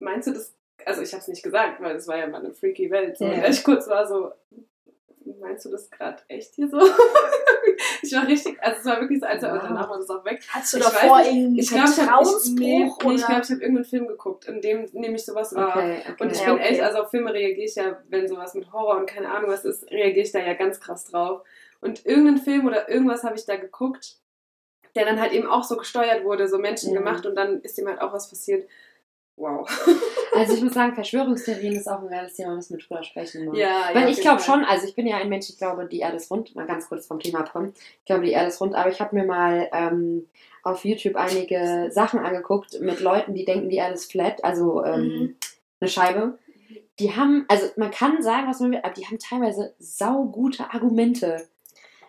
[0.00, 0.54] meinst du das?
[0.86, 3.16] Also ich habe es nicht gesagt, weil es war ja mal eine freaky Welt.
[3.18, 3.26] So.
[3.26, 3.44] Ja.
[3.44, 4.32] Und ich kurz war so,
[5.40, 6.78] meinst du das gerade echt hier so?
[8.02, 9.60] ich war richtig, also es war wirklich so, als und Wow.
[9.62, 10.40] danach war das auch weg.
[10.50, 13.12] Hast du Ich davor weiß irgendeinen Ich glaube, ich habe ich, nee, nee, ich, glaub,
[13.14, 15.76] ich hab irgendeinen Film geguckt, in dem nämlich sowas war.
[15.76, 16.14] Okay, okay.
[16.22, 16.64] Und ich Ja, bin okay.
[16.68, 19.64] echt, also auf Filme reagiere ich ja, wenn sowas mit Horror und keine Ahnung was
[19.64, 21.42] ist, reagiere ich da ja ganz krass drauf.
[21.80, 24.16] Und irgendeinen Film oder irgendwas habe ich da geguckt,
[24.96, 26.96] der dann halt eben auch so gesteuert wurde, so Menschen Mhm.
[26.96, 28.68] gemacht und dann ist dem halt auch was passiert.
[29.36, 29.68] Wow.
[30.36, 33.46] Also ich muss sagen, Verschwörungstheorien ist auch ein geiles Thema, müssen wir drüber sprechen.
[33.46, 33.58] Ne?
[33.58, 36.00] Ja, Weil ja, ich glaube schon, also ich bin ja ein Mensch, ich glaube, die
[36.00, 36.54] Erde ist rund.
[36.54, 37.72] Mal ganz kurz vom Thema abkommen.
[38.00, 40.28] Ich glaube, die Erde ist rund, aber ich habe mir mal ähm,
[40.62, 45.02] auf YouTube einige Sachen angeguckt mit Leuten, die denken, die Erde ist flat, also ähm,
[45.04, 45.36] Mhm.
[45.80, 46.38] eine Scheibe.
[47.00, 51.48] Die haben, also man kann sagen, was man will, aber die haben teilweise saugute Argumente.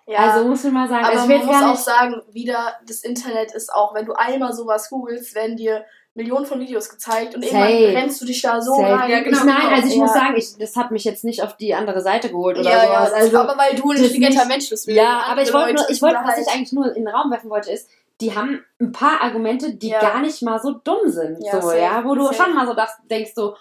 [0.07, 3.01] Ja, Also muss man mal sagen, aber also ich man muss auch sagen, wieder, das
[3.03, 5.83] Internet ist auch, wenn du einmal sowas googelst, werden dir
[6.15, 7.55] Millionen von Videos gezeigt und Safe.
[7.69, 8.83] irgendwann rennst du dich da so Safe.
[8.93, 9.09] rein.
[9.11, 9.75] Ja, genau, ich, nein, genau.
[9.75, 9.99] also ich Ja.
[10.01, 12.77] muss sagen, ich, das hat mich jetzt nicht auf die andere Seite geholt oder ja,
[12.77, 13.03] ja, sowas.
[13.11, 14.87] das- also, aber weil du ein das intelligenter Mensch bist.
[14.87, 17.49] Ja, aber ich wollte, nur, ich wollte, was ich eigentlich nur in den Raum werfen
[17.49, 17.89] wollte, ist,
[18.21, 19.99] die haben ein paar Argumente, die Ja.
[19.99, 21.43] gar nicht mal so dumm sind.
[21.43, 22.35] Ja, so, safe, ja, wo du safe.
[22.43, 23.55] schon mal so dacht, denkst so,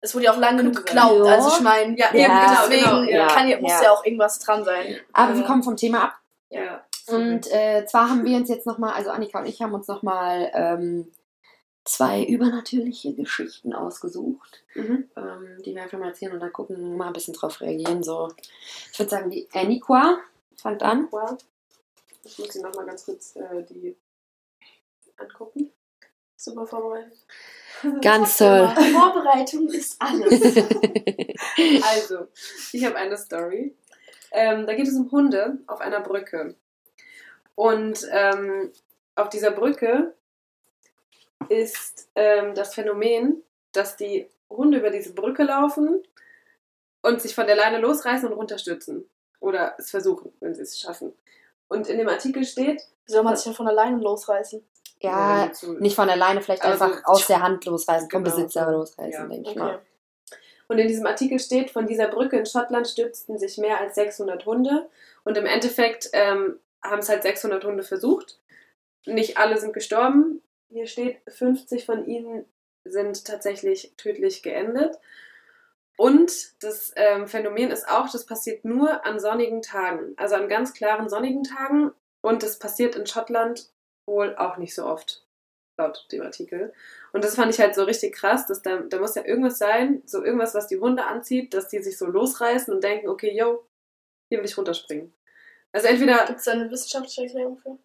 [0.00, 1.26] Es wurde ja auch lange genug geglaubt.
[1.26, 1.32] Ja.
[1.34, 3.18] Also ich meine, Ja, Ja, eben, genau, deswegen genau.
[3.22, 3.26] Ja.
[3.26, 3.82] kann, ja- muss Ja.
[3.84, 4.96] ja auch irgendwas dran sein.
[5.14, 5.38] aber Ja.
[5.38, 6.12] wir kommen vom Thema ab.
[6.50, 6.80] ja.
[7.06, 10.50] Und äh, zwar haben wir uns jetzt nochmal, also Annika und ich haben uns nochmal
[10.54, 11.10] ähm,
[11.84, 15.10] zwei übernatürliche Geschichten ausgesucht, Mhm.
[15.16, 18.02] ähm, die wir einfach mal erzählen und dann gucken, mal ein bisschen drauf reagieren.
[18.02, 18.32] So,
[18.92, 20.18] ich würde sagen, die Anniqua
[20.56, 21.08] fängt an.
[22.24, 23.96] Ich muss sie nochmal ganz kurz äh, die
[25.18, 25.70] angucken.
[26.36, 27.18] Super vorbereitet.
[28.02, 28.68] Ganz toll.
[28.92, 30.40] Vorbereitung ist alles.
[31.82, 32.26] Also,
[32.72, 33.76] ich habe eine Story.
[34.32, 36.56] Ähm, da geht es um Hunde auf einer Brücke.
[37.54, 38.72] Und ähm,
[39.14, 40.14] auf dieser Brücke
[41.48, 46.02] ist ähm, das Phänomen, dass die Hunde über diese Brücke laufen
[47.02, 49.08] und sich von der Leine losreißen und runterstürzen.
[49.40, 51.12] Oder es versuchen, wenn sie es schaffen.
[51.68, 54.64] Und in dem Artikel steht, soll man sich denn von alleine losreißen?
[55.00, 58.34] Ja, so- nicht von alleine, vielleicht Aber so- einfach aus der Hand losreißen, vom Genau.
[58.36, 59.26] Besitzer losreißen, Ja.
[59.26, 59.58] denke ich Okay.
[59.58, 59.82] mal.
[60.68, 64.46] Und in diesem Artikel steht, von dieser Brücke in Schottland stürzten sich mehr als 600
[64.46, 64.88] Hunde.
[65.24, 68.38] Und im Endeffekt ähm, haben es halt 600 Hunde versucht.
[69.04, 70.40] Nicht alle sind gestorben.
[70.68, 72.46] Hier steht, 50 von ihnen
[72.84, 74.98] sind tatsächlich tödlich geendet.
[75.96, 80.14] Und das ähm, Phänomen ist auch, das passiert nur an sonnigen Tagen.
[80.16, 81.92] Also an ganz klaren sonnigen Tagen.
[82.20, 83.70] Und das passiert in Schottland
[84.06, 85.26] wohl auch nicht so oft,
[85.78, 86.72] laut dem Artikel.
[87.12, 90.02] Und das fand ich halt so richtig krass, dass da, da muss ja irgendwas sein,
[90.04, 93.66] so irgendwas, was die Hunde anzieht, dass die sich so losreißen und denken, okay, yo,
[94.28, 95.14] hier will ich runterspringen.
[95.72, 97.78] Also entweder Gibt es da eine wissenschaftliche Erklärung für?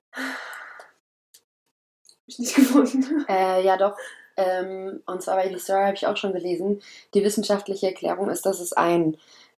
[2.30, 3.26] Ich nicht gefunden.
[3.28, 3.98] Äh, ja, doch.
[4.38, 6.82] Ähm, und zwar bei die Story habe ich auch schon gelesen.
[7.14, 9.18] Die wissenschaftliche Erklärung ist, dass es ein,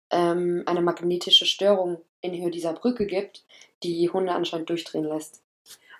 [0.09, 3.43] ähm, eine magnetische Störung in Höhe dieser Brücke gibt,
[3.83, 5.41] die Hunde anscheinend durchdrehen lässt.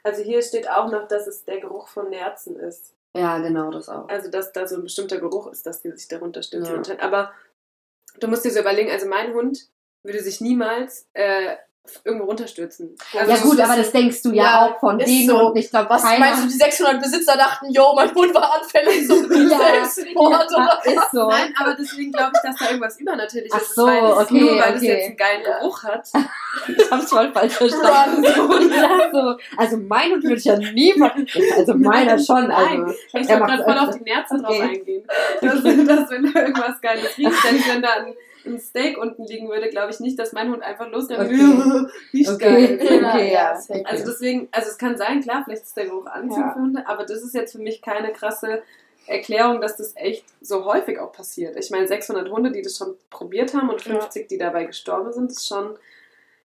[0.03, 2.95] Also hier steht auch noch, dass es der Geruch von Nerzen ist.
[3.15, 4.07] Ja, genau, das auch.
[4.10, 6.84] Also dass da so ein bestimmter Geruch ist, dass die sich da runterstürzen.
[6.84, 6.99] Ja.
[7.01, 7.31] Aber
[8.19, 9.67] du musst dir so überlegen, also mein Hund
[10.03, 11.55] würde sich niemals äh,
[12.05, 12.95] irgendwo runterstürzen.
[13.17, 15.27] Also ja gut, das aber ist- das denkst du ja, Ja, auch von ist denen
[15.29, 15.47] so.
[15.47, 16.19] und ich glaube, Was keiner...
[16.19, 20.57] meinst du, die 600 Besitzer dachten, yo, mein Hund war anfällig zum Ja, Selbstmord ja,
[20.57, 21.27] oder ist so.
[21.27, 23.75] Nein, aber deswegen glaube ich, dass da irgendwas Übernatürliches Ach ist.
[23.75, 24.87] so, weil es okay, nur weil es okay.
[24.87, 26.07] jetzt einen geilen Geruch hat.
[26.67, 28.25] Ich hab's voll falsch verstanden.
[28.25, 31.25] Und das so, also mein Hund würde ich ja nie machen.
[31.57, 32.49] Also meiner schon.
[32.49, 34.57] Nein, Also, Ich wollte gerade voll auf die Nerzen Okay.
[34.59, 35.07] drauf eingehen.
[35.41, 38.13] Dass, dass wenn da irgendwas Geiles riecht, denn wenn da ein,
[38.45, 41.86] ein Steak unten liegen würde, glaube ich nicht, dass mein Hund einfach losrennt Okay.
[42.13, 42.78] riecht Okay.
[42.78, 42.80] geil.
[43.05, 43.51] Okay, ja.
[43.86, 46.53] Also deswegen, also es kann sein, klar, vielleicht ist der Geruch anziehend Ja.
[46.53, 48.63] für Hunde, aber das ist jetzt für mich keine krasse
[49.07, 51.57] Erklärung, dass das echt so häufig auch passiert.
[51.57, 53.99] Ich meine, 600 Hunde, die das schon probiert haben und Ja.
[53.99, 55.78] 50, die dabei gestorben sind, ist schon,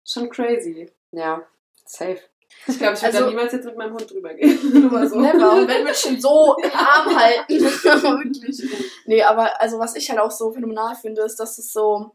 [0.05, 0.89] schon crazy.
[1.13, 1.43] ja,
[1.85, 2.21] safe.
[2.67, 4.59] Ich glaube, ich würde Also- da niemals jetzt mit meinem Hund drüber gehen.
[4.83, 5.21] Nur mal so.
[5.21, 5.53] Never.
[5.53, 7.61] Und wenn wir schon so im Arm halten.
[7.61, 8.63] Wirklich.
[9.07, 12.13] Nee, aber also was ich halt auch so phänomenal finde, ist, dass es so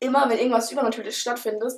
[0.00, 1.72] immer, wenn irgendwas übernatürlich stattfindet,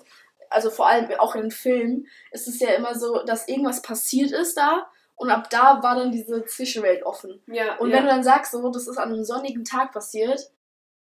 [0.50, 4.56] also vor allem auch in Filmen, ist es ja immer so, dass irgendwas passiert ist
[4.56, 7.40] da Und ab da war dann diese Zwischenwelt offen.
[7.46, 7.96] Ja, Und ja.
[7.96, 10.40] wenn du dann sagst, so, das ist an einem sonnigen Tag passiert,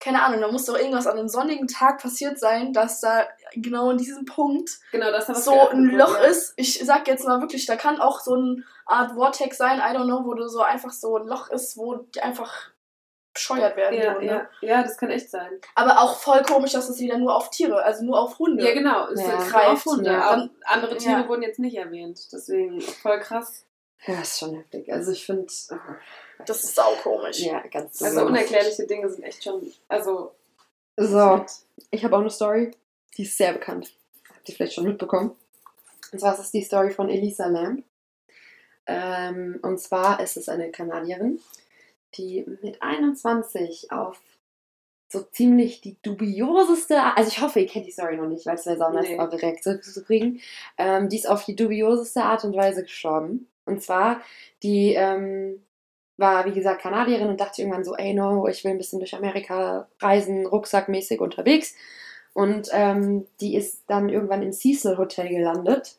[0.00, 3.90] keine Ahnung, da muss doch irgendwas an einem sonnigen Tag passiert sein, dass da genau
[3.90, 6.22] in diesem Punkt genau, das so ein Loch ja.
[6.22, 6.54] ist.
[6.56, 10.06] Ich sag jetzt mal wirklich, da kann auch so eine Art Vortex sein, I don't
[10.06, 12.70] know, wo du so einfach so ein Loch ist, wo die einfach
[13.34, 13.98] bescheuert werden.
[14.00, 14.26] Ja, Hunde.
[14.26, 15.50] ja, ja, das kann echt sein.
[15.74, 18.66] Aber auch voll komisch, dass es wieder nur auf Tiere, also nur auf Hunde.
[18.66, 19.06] Ja, genau.
[19.08, 19.38] Es Ja.
[19.38, 20.10] ist Greift, auf Hunde.
[20.10, 20.48] ja.
[20.64, 21.28] Andere Tiere Ja.
[21.28, 22.20] wurden jetzt nicht erwähnt.
[22.32, 23.64] Deswegen voll krass.
[24.06, 24.92] Ja, ist schon heftig.
[24.92, 25.46] Also ich finde.
[26.46, 27.38] Das ist sau komisch.
[27.40, 28.24] Ja, ganz Also besonders.
[28.30, 29.72] unerklärliche Dinge sind echt schon.
[29.88, 30.32] Also.
[30.96, 31.44] So,
[31.90, 32.72] ich habe auch eine Story,
[33.16, 33.92] die ist sehr bekannt.
[34.28, 35.34] Habt ihr vielleicht schon mitbekommen.
[36.12, 37.84] Und zwar ist es die Story von Elisa Lamb.
[38.86, 41.40] Ähm, und zwar ist es eine Kanadierin,
[42.16, 44.20] die mit 21 auf
[45.08, 48.66] so ziemlich die dubioseste, also ich hoffe, ihr kennt die Story noch nicht, weil es
[48.66, 49.18] wäre sau nice, Nee.
[49.18, 50.40] eure Reaktion zu kriegen.
[50.78, 53.48] Ähm, die ist auf die dubioseste Art und Weise gestorben.
[53.64, 54.20] Und zwar,
[54.62, 55.62] die ähm,
[56.20, 59.14] war, wie gesagt, Kanadierin und dachte irgendwann so, ey, no, ich will ein bisschen durch
[59.14, 61.74] Amerika reisen, rucksackmäßig unterwegs.
[62.32, 65.96] Und ähm, die ist dann irgendwann im Cecil Hotel gelandet.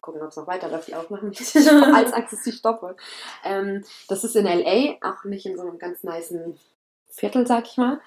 [0.00, 1.30] Gucken, ob es noch weiterläuft, die Aufnahme.
[1.94, 2.96] Als Angst, ich stoppe.
[3.44, 6.58] Ähm, das ist in L.A., auch nicht in so einem ganz nicen
[7.08, 8.00] Viertel, sag ich mal.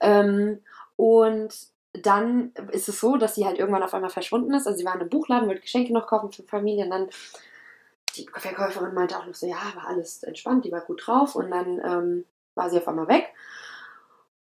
[0.00, 0.60] Ähm,
[0.96, 1.54] und
[1.92, 4.66] dann ist es so, dass sie halt irgendwann auf einmal verschwunden ist.
[4.66, 7.08] Also sie war in einem Buchladen, wollte Geschenke noch kaufen für Familie und dann
[8.18, 11.50] die Verkäuferin meinte auch noch so, ja, war alles entspannt, die war gut drauf und
[11.50, 13.32] dann ähm, war sie auf einmal weg.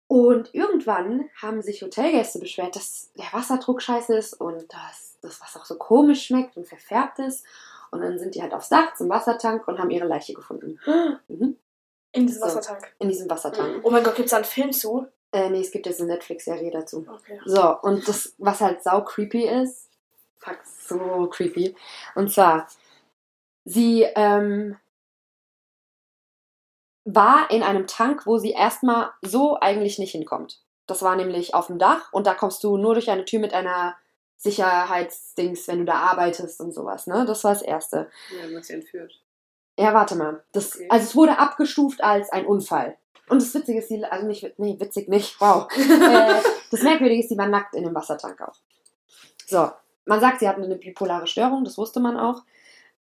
[0.07, 5.61] Und irgendwann haben sich Hotelgäste beschwert, dass der Wasserdruck scheiße ist und dass das Wasser
[5.61, 7.47] auch so komisch schmeckt und verfärbt ist.
[7.91, 10.79] Und dann sind die halt aufs Dach zum Wassertank und haben ihre Leiche gefunden.
[11.29, 11.57] Mhm.
[12.13, 12.47] In diesem So.
[12.47, 12.93] Wassertank.
[12.99, 13.81] In diesem Wassertank.
[13.85, 15.07] Oh mein Gott, gibt's da einen Film zu?
[15.33, 17.07] Äh, nee, es gibt jetzt eine Netflix-Serie dazu.
[17.11, 17.41] Okay.
[17.47, 19.89] So, und das, was halt sau creepy ist,
[20.39, 21.75] fuck, so creepy.
[22.15, 22.69] Und zwar,
[23.65, 24.77] sie ähm,
[27.05, 30.63] war in einem Tank, wo sie erstmal so eigentlich nicht hinkommt.
[30.87, 33.55] Das war nämlich auf dem Dach und da kommst du nur durch eine Tür mit
[33.55, 33.97] einer
[34.37, 37.25] Sicherheitsdings, wenn du da arbeitest und sowas, ne?
[37.27, 38.11] Das war das Erste.
[38.37, 39.21] Ja, man sie entführt.
[39.79, 40.43] Ja, warte mal.
[40.53, 40.89] Das, Okay.
[40.91, 42.97] Also es wurde abgestuft als ein Unfall.
[43.29, 45.69] Und das Witzige ist, sie, also nicht, nee, witzig nicht, wow.
[45.77, 48.57] äh, das Merkwürdige ist, sie war nackt in dem Wassertank auch.
[49.47, 49.71] So,
[50.05, 52.43] man sagt, sie hatte eine bipolare Störung, das wusste man auch.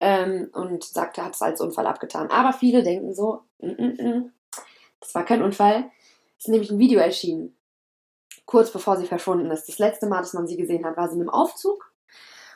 [0.04, 2.28] Ähm, und sagte, hat es als Unfall abgetan.
[2.28, 4.32] Aber viele denken so, mm, mm, mm,
[5.00, 5.90] das war kein Unfall.
[6.36, 7.56] Es ist nämlich ein Video erschienen.
[8.46, 9.68] Kurz bevor sie verschwunden ist.
[9.68, 11.92] Das letzte Mal, dass man sie gesehen hat, war sie in einem Aufzug.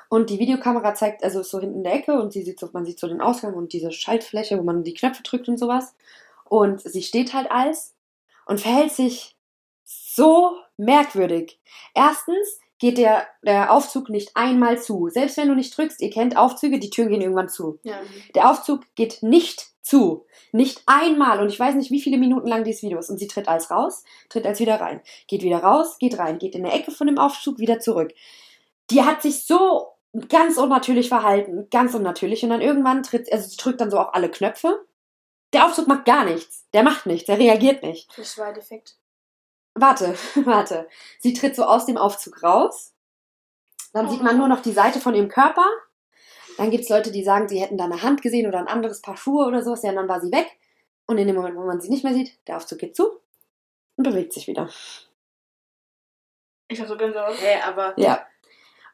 [0.08, 2.68] Und die Videokamera zeigt, also ist so hinten in der Ecke und sie sieht so,
[2.72, 5.94] man sieht so den Ausgang und diese Schaltfläche, wo man die Knöpfe drückt und sowas.
[6.44, 7.94] Und sie steht halt als
[8.46, 9.36] und verhält sich
[9.84, 11.60] so merkwürdig.
[11.94, 15.08] Erstens geht der, der Aufzug nicht einmal zu.
[15.08, 17.78] Selbst wenn du nicht drückst, ihr kennt Aufzüge, die Türen gehen irgendwann zu.
[17.82, 18.00] Ja.
[18.34, 20.26] Der Aufzug geht nicht zu.
[20.52, 21.40] Nicht einmal.
[21.40, 23.10] Und ich weiß nicht, wie viele Minuten lang dieses Video ist.
[23.10, 25.00] Und sie tritt als raus, tritt als wieder rein.
[25.28, 28.12] Geht wieder raus, geht rein, geht in der Ecke von dem Aufzug wieder zurück.
[28.90, 29.88] Die hat sich so
[30.28, 31.68] ganz unnatürlich verhalten.
[31.70, 32.42] Ganz unnatürlich.
[32.42, 34.84] Und dann irgendwann tritt, also sie drückt dann so auf alle Knöpfe.
[35.52, 36.66] Der Aufzug macht gar nichts.
[36.74, 37.26] Der macht nichts.
[37.26, 38.10] Der reagiert nicht.
[38.18, 38.96] Das war defekt.
[39.76, 40.88] Warte, warte.
[41.20, 42.94] Sie tritt so aus dem Aufzug raus.
[43.92, 45.64] Dann sieht man nur noch die Seite von ihrem Körper.
[46.56, 49.02] Dann gibt es Leute, die sagen, sie hätten da eine Hand gesehen oder ein anderes
[49.02, 49.82] Paar Schuhe oder sowas.
[49.82, 50.58] Ja, und dann war sie weg.
[51.06, 53.20] Und in dem Moment, wo man sie nicht mehr sieht, der Aufzug geht zu
[53.96, 54.68] und bewegt sich wieder.
[56.68, 57.36] Ich hab so Gänsehaut.
[57.38, 57.94] Hä, aber.
[57.96, 58.26] Ja.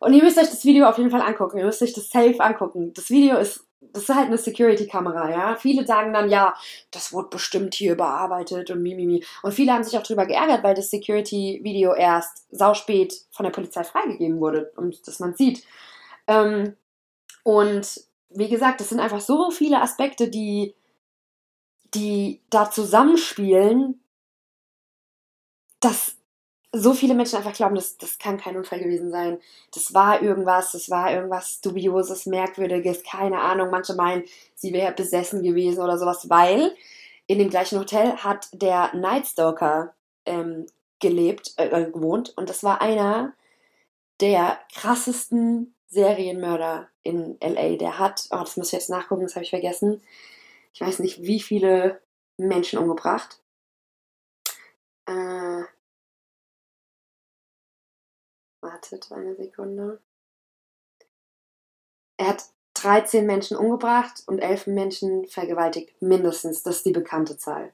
[0.00, 1.58] Und ihr müsst euch das Video auf jeden Fall angucken.
[1.58, 2.92] Ihr müsst euch das safe angucken.
[2.92, 5.56] Das Video ist, das ist halt eine Security-Kamera, ja.
[5.56, 6.54] Viele sagen dann, ja,
[6.90, 9.24] das wurde bestimmt hier überarbeitet und mimimi.
[9.42, 13.84] Und viele haben sich auch drüber geärgert, weil das Security-Video erst sauspät von der Polizei
[13.84, 15.64] freigegeben wurde und dass man sieht.
[16.26, 16.76] Ähm,
[17.42, 20.74] und wie gesagt, es sind einfach so viele Aspekte, die,
[21.94, 24.00] die da zusammenspielen,
[25.80, 26.16] dass
[26.74, 29.38] so viele Menschen einfach glauben, das, das kann kein Unfall gewesen sein.
[29.74, 33.70] Das war irgendwas, das war irgendwas Dubioses, Merkwürdiges, keine Ahnung.
[33.70, 36.74] Manche meinen, sie wäre besessen gewesen oder sowas, weil
[37.26, 39.94] in dem gleichen Hotel hat der Night Stalker
[40.24, 40.66] ähm,
[40.98, 42.32] gelebt, äh, äh, gewohnt.
[42.36, 43.34] Und das war einer
[44.20, 47.76] der krassesten Serienmörder in LA.
[47.76, 50.00] Der hat, oh, das muss ich jetzt nachgucken, das habe ich vergessen.
[50.72, 52.00] Ich weiß nicht, wie viele
[52.38, 53.40] Menschen umgebracht.
[55.06, 55.64] Äh,
[58.62, 60.00] wartet eine Sekunde.
[62.18, 62.44] Er hat
[62.74, 66.00] 13 Menschen umgebracht und 11 Menschen vergewaltigt.
[66.00, 66.62] Mindestens.
[66.62, 67.72] Das ist die bekannte Zahl.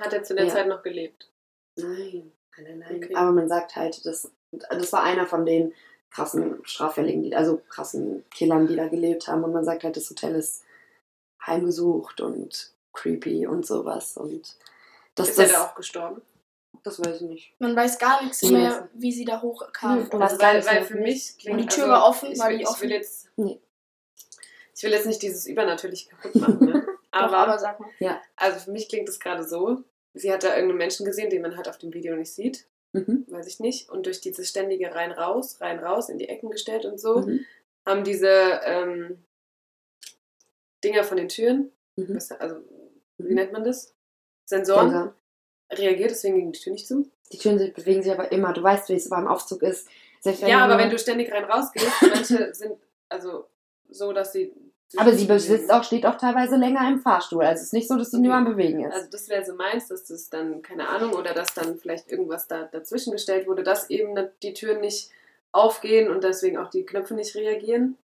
[0.00, 0.52] Hat er zu der Ja.
[0.52, 1.30] Zeit noch gelebt?
[1.76, 2.96] Nein, nein, nein.
[2.96, 3.14] Okay.
[3.14, 5.72] Aber man sagt halt, das, das war einer von den
[6.10, 9.44] krassen Straffälligen, die, also krassen Killern, die da gelebt haben.
[9.44, 10.64] Und man sagt halt, das Hotel ist
[11.44, 14.16] heimgesucht und creepy und sowas.
[14.16, 14.56] Und
[15.14, 16.22] das, ist das, er da auch gestorben?
[16.82, 17.54] Das weiß ich nicht.
[17.60, 20.00] Man weiß gar nichts Nee, mehr, wie sie da hochkam.
[20.00, 20.38] Nee, oder das so.
[20.38, 22.56] gar weil, weil für mich klingt Und die Tür also, war offen, ich war will,
[22.58, 22.82] die ich offen?
[22.82, 23.60] will jetzt Nee.
[24.74, 26.86] ich will jetzt nicht dieses übernatürlich kaputt machen, ne?
[26.86, 27.90] Doch, aber, aber sag mal.
[28.36, 29.82] also für mich klingt es gerade so,
[30.14, 33.24] sie hat da irgendeinen Menschen gesehen, den man halt auf dem Video nicht sieht, Mhm.
[33.28, 36.84] weiß ich nicht, und durch dieses ständige rein raus, rein raus in die Ecken gestellt
[36.84, 37.44] und so, Mhm.
[37.86, 38.28] haben diese
[38.64, 39.24] ähm,
[40.84, 42.14] Dinger von den Türen, Mhm.
[42.16, 42.56] was, also
[43.18, 43.34] wie Mhm.
[43.34, 43.94] nennt man das?
[44.44, 45.14] Sensoren Sensor.
[45.70, 47.10] Reagiert, deswegen ging die Tür nicht zu.
[47.32, 48.52] Die Türen bewegen sich aber immer.
[48.52, 49.88] Du weißt, wie es beim Aufzug ist.
[50.46, 53.46] Ja, aber wenn du ständig rein raus gehst, manche sind also
[53.90, 54.54] so, dass sie.
[54.96, 57.42] Aber sie besitzt auch, steht auch teilweise länger im Fahrstuhl.
[57.44, 58.26] Also es ist nicht so, dass sie Okay.
[58.26, 58.94] nur am Bewegen ist.
[58.94, 62.46] Also das wäre so meins, dass das dann, keine Ahnung, oder dass dann vielleicht irgendwas
[62.46, 65.10] da dazwischen gestellt wurde, dass eben die Türen nicht
[65.50, 67.98] aufgehen und deswegen auch die Knöpfe nicht reagieren.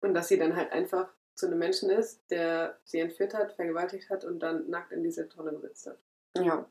[0.00, 4.10] Und dass sie dann halt einfach zu einem Menschen ist, der sie entführt hat, vergewaltigt
[4.10, 5.98] hat und dann nackt in diese Tonne gesetzt hat.
[6.38, 6.66] Ja.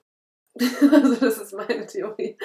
[0.59, 2.37] also das ist meine Theorie.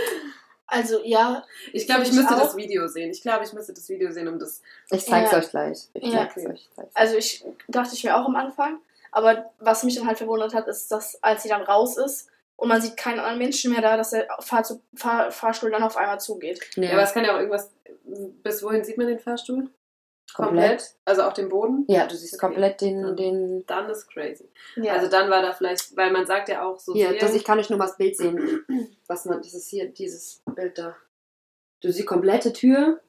[0.69, 2.41] Also ja, Ich glaube, ich ich müsste auch.
[2.41, 3.11] das Video sehen.
[3.11, 4.62] Ich glaube, ich müsste das Video sehen, um das.
[4.91, 5.39] Ich zeig's Ja.
[5.39, 5.89] euch gleich.
[5.95, 6.29] Ich Ja.
[6.29, 6.89] zeig's euch gleich.
[6.95, 8.81] also ich dachte ich mir auch am Anfang.
[9.12, 12.69] Aber was mich dann halt verwundert hat, ist, dass als sie dann raus ist und
[12.69, 16.21] man sieht keinen anderen Menschen mehr da, dass der Fahrzug, Fahr, Fahrstuhl dann auf einmal
[16.21, 16.61] zugeht.
[16.77, 17.71] Nee, Ja, aber es kann ja auch irgendwas.
[18.05, 19.71] Bis wohin sieht man den Fahrstuhl?
[20.35, 20.95] Komplett.
[21.05, 21.85] Also auf dem Boden?
[21.89, 22.47] Ja, du siehst Okay.
[22.47, 23.11] komplett den, Ja.
[23.12, 23.66] den.
[23.66, 24.49] Dann ist crazy.
[24.77, 24.95] Ja.
[24.95, 26.93] Also dann war da vielleicht, weil man sagt ja auch so.
[26.95, 28.64] Hier, Serien- das, ich kann euch nur mal das Bild sehen.
[29.07, 30.97] Was man, dieses hier, dieses Bild da.
[31.81, 33.01] Du siehst komplette Tür.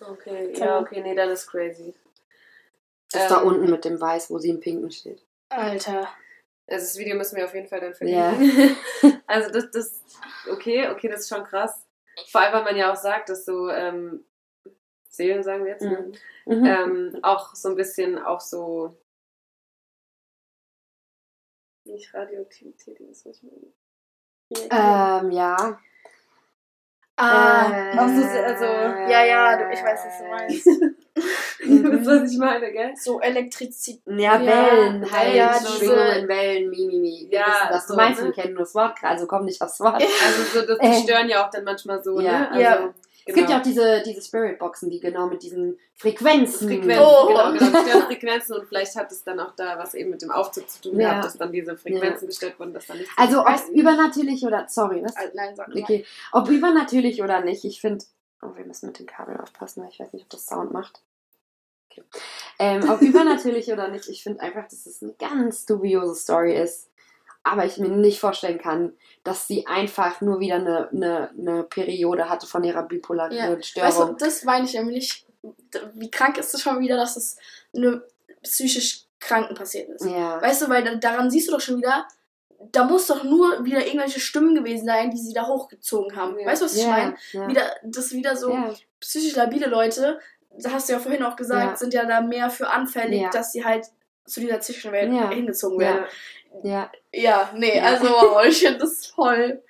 [0.00, 1.94] Okay, ja, okay, nee, dann ist crazy.
[3.12, 5.22] Das Ähm, da unten mit dem Weiß, wo sie im Pinken steht.
[5.50, 6.08] Alter.
[6.66, 8.32] Also das Video müssen wir auf jeden Fall dann Ja.
[8.32, 8.76] verlinken.
[9.26, 10.02] also das, das,
[10.50, 11.86] okay, okay, das ist schon krass.
[12.30, 14.24] Vor allem, weil man ja auch sagt, dass so ähm,
[15.12, 16.10] Seelen, sagen wir jetzt, ne?
[16.46, 16.64] Mhm.
[16.66, 18.96] ähm, auch so ein bisschen auch so
[21.84, 25.20] nicht Radioaktivität, das was ich meine.
[25.20, 25.78] ähm, ja.
[27.16, 30.66] Ah, Äh, auch so, also, ja, ja, du, ich weiß, was du meinst.
[31.64, 32.92] Du weißt, was ich meine, gell?
[32.96, 34.02] So Elektrizität.
[34.06, 35.36] Ja, Ja, Wellen halt.
[35.36, 37.26] ja, Schwingungen, Wellen, Mimimi.
[37.30, 38.20] Wir Ja, wissen, was so, du meinst.
[38.20, 38.26] ne?
[38.28, 40.02] Wir kennen nur das Wort, also komm nicht aufs Wort.
[40.02, 41.02] Also so, das, die Äh.
[41.02, 42.50] stören ja auch dann manchmal so, Ja, ne?
[42.50, 42.94] Also, ja.
[43.24, 43.26] Genau.
[43.26, 46.68] Es gibt ja auch diese, diese Spirit-Boxen, die genau mit diesen Frequenzen.
[46.68, 47.26] Frequenzen, Oh.
[47.28, 50.22] genau, genau, die stören Frequenzen und vielleicht hat es dann auch da was eben mit
[50.22, 51.08] dem Aufzug zu tun Ja.
[51.10, 55.02] gehabt, dass dann diese Frequenzen gestellt wurden, dass dann nicht Also ob übernatürlich oder, sorry,
[55.04, 55.16] was?
[55.16, 55.68] Ah, Nein, sag.
[55.74, 58.04] Okay, ob übernatürlich oder nicht, ich finde,
[58.42, 61.00] oh, wir müssen mit den Kabeln aufpassen, weil ich weiß nicht, ob das Sound macht.
[61.90, 62.02] Okay.
[62.58, 66.88] Ähm, ob übernatürlich oder nicht, ich finde einfach, dass es eine ganz dubiose Story ist.
[67.44, 68.92] Aber ich mir nicht vorstellen kann,
[69.24, 73.62] dass sie einfach nur wieder eine, eine, eine Periode hatte von ihrer bipolaren Ja.
[73.62, 73.88] Störung.
[73.88, 75.26] Weißt du, das meine ich nämlich.
[75.94, 77.36] Wie krank ist es schon wieder, dass es
[77.72, 78.06] nur
[78.42, 80.04] psychisch Kranken passiert ist?
[80.06, 80.40] ja.
[80.40, 82.06] Weißt du, weil da- daran siehst du doch schon wieder,
[82.70, 86.38] da muss doch nur wieder irgendwelche Stimmen gewesen sein, die sie da hochgezogen haben.
[86.38, 86.46] Ja.
[86.46, 87.16] Weißt du, was ich ja, meine?
[87.32, 87.48] ja.
[87.48, 88.56] Wieder, das wieder so
[89.00, 90.20] psychisch labile Leute,
[90.58, 93.64] da hast du ja vorhin auch gesagt, sind ja da mehr für anfällig, dass sie
[93.64, 93.86] halt
[94.26, 96.04] zu dieser Zwischenwelt hingezogen werden.
[96.62, 97.84] Ja, Ja, nee, Ja.
[97.84, 99.62] also wow, ich finde das voll.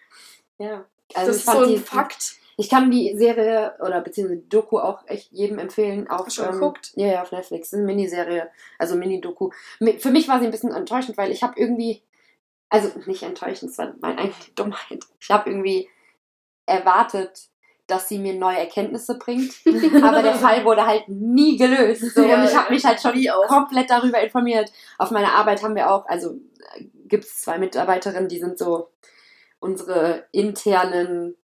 [0.58, 0.84] ja.
[1.08, 2.34] das Also ich ist so ein die, Fakt.
[2.58, 6.08] Ich kann die Serie oder beziehungsweise Doku auch echt jedem empfehlen.
[6.08, 6.92] Auch, Hast du schon ähm, geguckt?
[6.96, 7.70] Ja, ja, auf Netflix.
[7.70, 9.50] Das eine Miniserie, also Mini-Doku.
[9.80, 12.02] Mi- Für mich war sie ein bisschen enttäuschend, weil ich habe irgendwie,
[12.68, 15.00] also nicht enttäuschend, es war meine eigene Dummheit.
[15.18, 15.88] Ich habe irgendwie
[16.66, 17.48] erwartet,
[17.92, 19.52] dass sie mir neue Erkenntnisse bringt.
[20.02, 22.14] Aber der Fall wurde halt nie gelöst.
[22.14, 23.12] So, Ja, und ich habe mich halt schon
[23.48, 24.72] komplett darüber informiert.
[24.98, 26.36] Auf meiner Arbeit haben wir auch, also
[27.06, 28.88] gibt es zwei Mitarbeiterinnen, die sind so
[29.60, 31.36] unsere internen,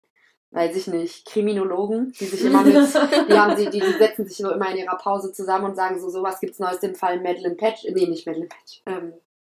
[0.50, 4.50] weiß ich nicht, Kriminologen, die sich immer mit, die haben sie, die, setzen sich so
[4.50, 7.84] immer in ihrer Pause zusammen und sagen so, sowas gibt's Neues im Fall Madeline Patch,
[7.92, 9.12] nee, nicht Madeline Patch, ähm,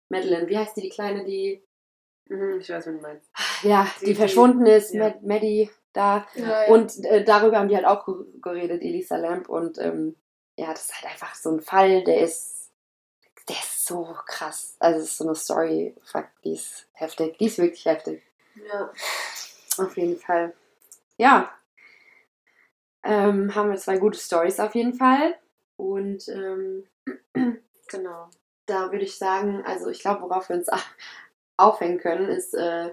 [0.09, 1.63] Madeline, wie heißt die, die Kleine, die,
[2.29, 3.29] Mhm, ich weiß, was du meinst.
[3.63, 5.03] ja, Die- die, die- verschwunden ist, ja.
[5.09, 6.67] Mad- Maddie, da, Ja, ja.
[6.73, 9.47] und äh, darüber haben die halt auch ge- geredet, Elisa Lamp.
[9.49, 10.15] Und ähm,
[10.57, 12.71] ja, das ist halt einfach so ein Fall, der ist,
[13.47, 14.75] der ist so krass.
[14.79, 17.37] Also es ist so eine Story, fuck, die ist heftig.
[17.37, 18.23] Die ist wirklich heftig.
[18.67, 18.91] Ja.
[19.77, 20.53] Auf jeden Fall.
[21.17, 21.51] Ja.
[23.03, 25.35] Ähm, haben wir zwei gute Stories auf jeden Fall.
[25.77, 26.87] Und ähm,
[27.89, 28.29] Genau.
[28.65, 30.69] da würde ich sagen, also ich glaube, worauf wir uns
[31.57, 32.91] aufhängen können, ist äh,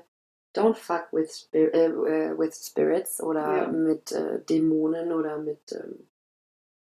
[0.55, 3.67] Don't fuck with, spir äh, äh, with spirits oder Ja.
[3.69, 6.07] mit äh, Dämonen oder mit ähm,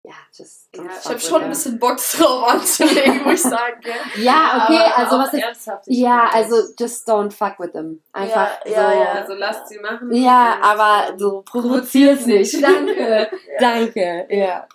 [0.02, 3.80] ja, just Ja, ich Ich habe schon ein bisschen Bock drauf anzulegen, muss ich sagen.
[3.82, 4.22] Gell?
[4.22, 5.42] Ja, okay, Aber also was ist.
[5.42, 8.02] ernsthaft, Ja, ich also just don't fuck with them.
[8.12, 8.98] Einfach Ja, ja, so.
[9.00, 9.12] ja.
[9.14, 10.12] Also lasst sie machen.
[10.14, 12.62] Ja, aber so provozier's nicht.
[12.62, 13.58] Danke, Ja.
[13.58, 14.26] danke.
[14.30, 14.68] Ja,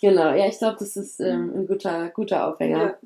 [0.00, 0.32] genau.
[0.34, 2.98] Ja, ich glaube, das ist ähm, ein guter, guter Aufhänger.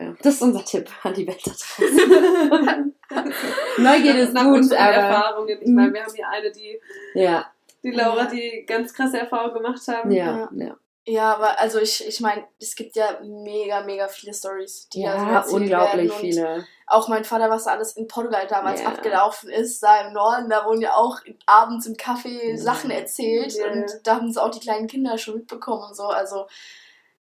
[0.00, 0.14] Ja.
[0.22, 2.94] Das ist unser Tipp an die Welt da draußen.
[3.78, 5.58] Neugierde ist Nach gut, unseren aber Erfahrungen.
[5.60, 6.80] Ich meine, wir haben hier eine, die,
[7.14, 7.46] ja,
[7.82, 10.10] die Laura, die ganz krasse Erfahrungen gemacht haben.
[10.10, 10.76] ja, ja.
[11.10, 15.36] Ja, aber also ich, ich meine, es gibt ja mega, mega viele Stories, die Ja,
[15.38, 16.10] erzählt unglaublich werden.
[16.10, 16.66] Und viele.
[16.86, 18.88] Auch mein Vater, was da alles in Portugal damals Ja.
[18.88, 22.56] abgelaufen ist, da im Norden, da wurden ja auch abends im Café Ja.
[22.58, 23.68] Sachen erzählt Ja.
[23.72, 26.08] und da haben sie auch die kleinen Kinder schon mitbekommen und so.
[26.08, 26.46] Also,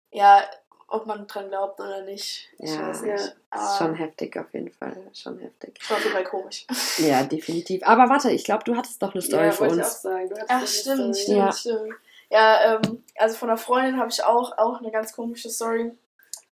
[0.09, 0.41] ja,
[0.87, 2.87] ob man dran glaubt oder nicht, ich Ja.
[2.89, 3.13] weiß Ja.
[3.13, 3.23] nicht.
[3.23, 4.95] Ist Aber schon heftig auf jeden Fall.
[5.13, 5.79] Schon heftig.
[5.81, 6.65] schon auf jeden Fall komisch.
[6.99, 7.81] Ja, definitiv.
[7.85, 10.01] Aber warte, ich glaube, du hattest doch eine Story Ja, für wollte ich auch uns.
[10.01, 10.29] sagen.
[10.29, 11.23] Du Ach, eine stimmt, Story.
[11.23, 11.51] stimmt, Ja.
[11.51, 11.93] stimmt.
[12.29, 15.91] Ja, ähm, also von einer Freundin habe ich auch, auch eine ganz komische Story.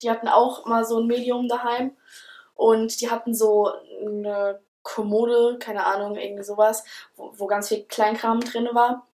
[0.01, 1.95] Die hatten auch mal so ein Medium daheim
[2.55, 3.71] und die hatten so
[4.01, 6.83] eine Kommode, keine Ahnung, irgendwie sowas,
[7.15, 9.05] wo, wo ganz viel Kleinkram drin war.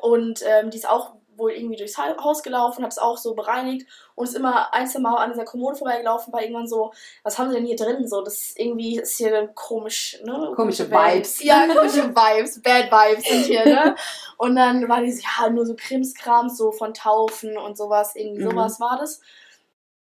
[0.00, 3.34] Und ähm, die ist auch wohl irgendwie durchs Ha- Haus gelaufen, hat es auch so
[3.34, 7.38] bereinigt und ist immer ein, zwei Mal an dieser Kommode vorbeigelaufen, war irgendwann so, was
[7.38, 8.06] haben sie denn hier drin?
[8.08, 10.52] So, das ist irgendwie ist hier komisch, ne?
[10.56, 10.90] Komische.
[10.90, 11.42] Vibes.
[11.42, 13.94] Ja, komische Vibes, Bad Vibes sind hier, ne?
[14.38, 18.44] Und dann war die so, ja, nur so Krimskrams, so von Taufen und sowas, irgendwie
[18.44, 18.50] Mhm.
[18.50, 19.20] sowas war das.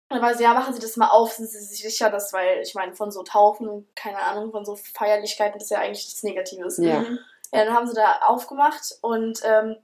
[0.09, 2.31] Und dann war sie, ja, machen Sie das mal auf, sind Sie sich sicher, dass,
[2.31, 6.05] weil ich meine, von so Taufen, keine Ahnung, von so Feierlichkeiten, das ist ja eigentlich
[6.05, 6.77] nichts Negatives.
[6.77, 6.99] Ja.
[6.99, 7.19] Mhm.
[7.51, 9.77] Ja, dann haben sie da aufgemacht und ähm,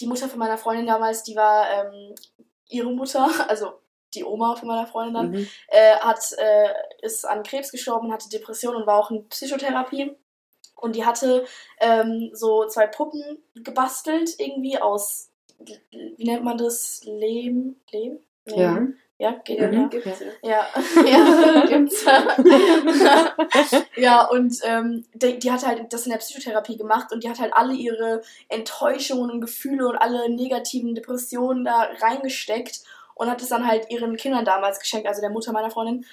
[0.00, 2.14] die Mutter von meiner Freundin damals, die war ähm,
[2.68, 3.72] ihre Mutter, also
[4.14, 5.48] die Oma von meiner Freundin dann, Mhm.
[5.68, 6.68] äh, hat, äh,
[7.00, 10.16] ist an Krebs gestorben, hatte Depression und war auch in Psychotherapie.
[10.76, 11.44] Und die hatte
[11.80, 17.00] ähm, so zwei Puppen gebastelt, irgendwie aus, wie nennt man das?
[17.04, 17.76] Lehm?
[17.92, 18.18] Lehm?
[18.46, 18.60] Nee.
[18.60, 18.86] Ja.
[19.22, 19.86] Ja, geht, Ja, ja.
[19.86, 20.50] gibt's ja.
[20.50, 20.66] Ja,
[21.06, 22.04] ja, gibt's.
[23.96, 27.38] ja, und ähm, die, die hat halt das in der Psychotherapie gemacht und die hat
[27.38, 32.80] halt alle ihre Enttäuschungen und Gefühle und alle negativen Depressionen da reingesteckt
[33.14, 36.04] und hat es dann halt ihren Kindern damals geschenkt, also der Mutter meiner Freundin.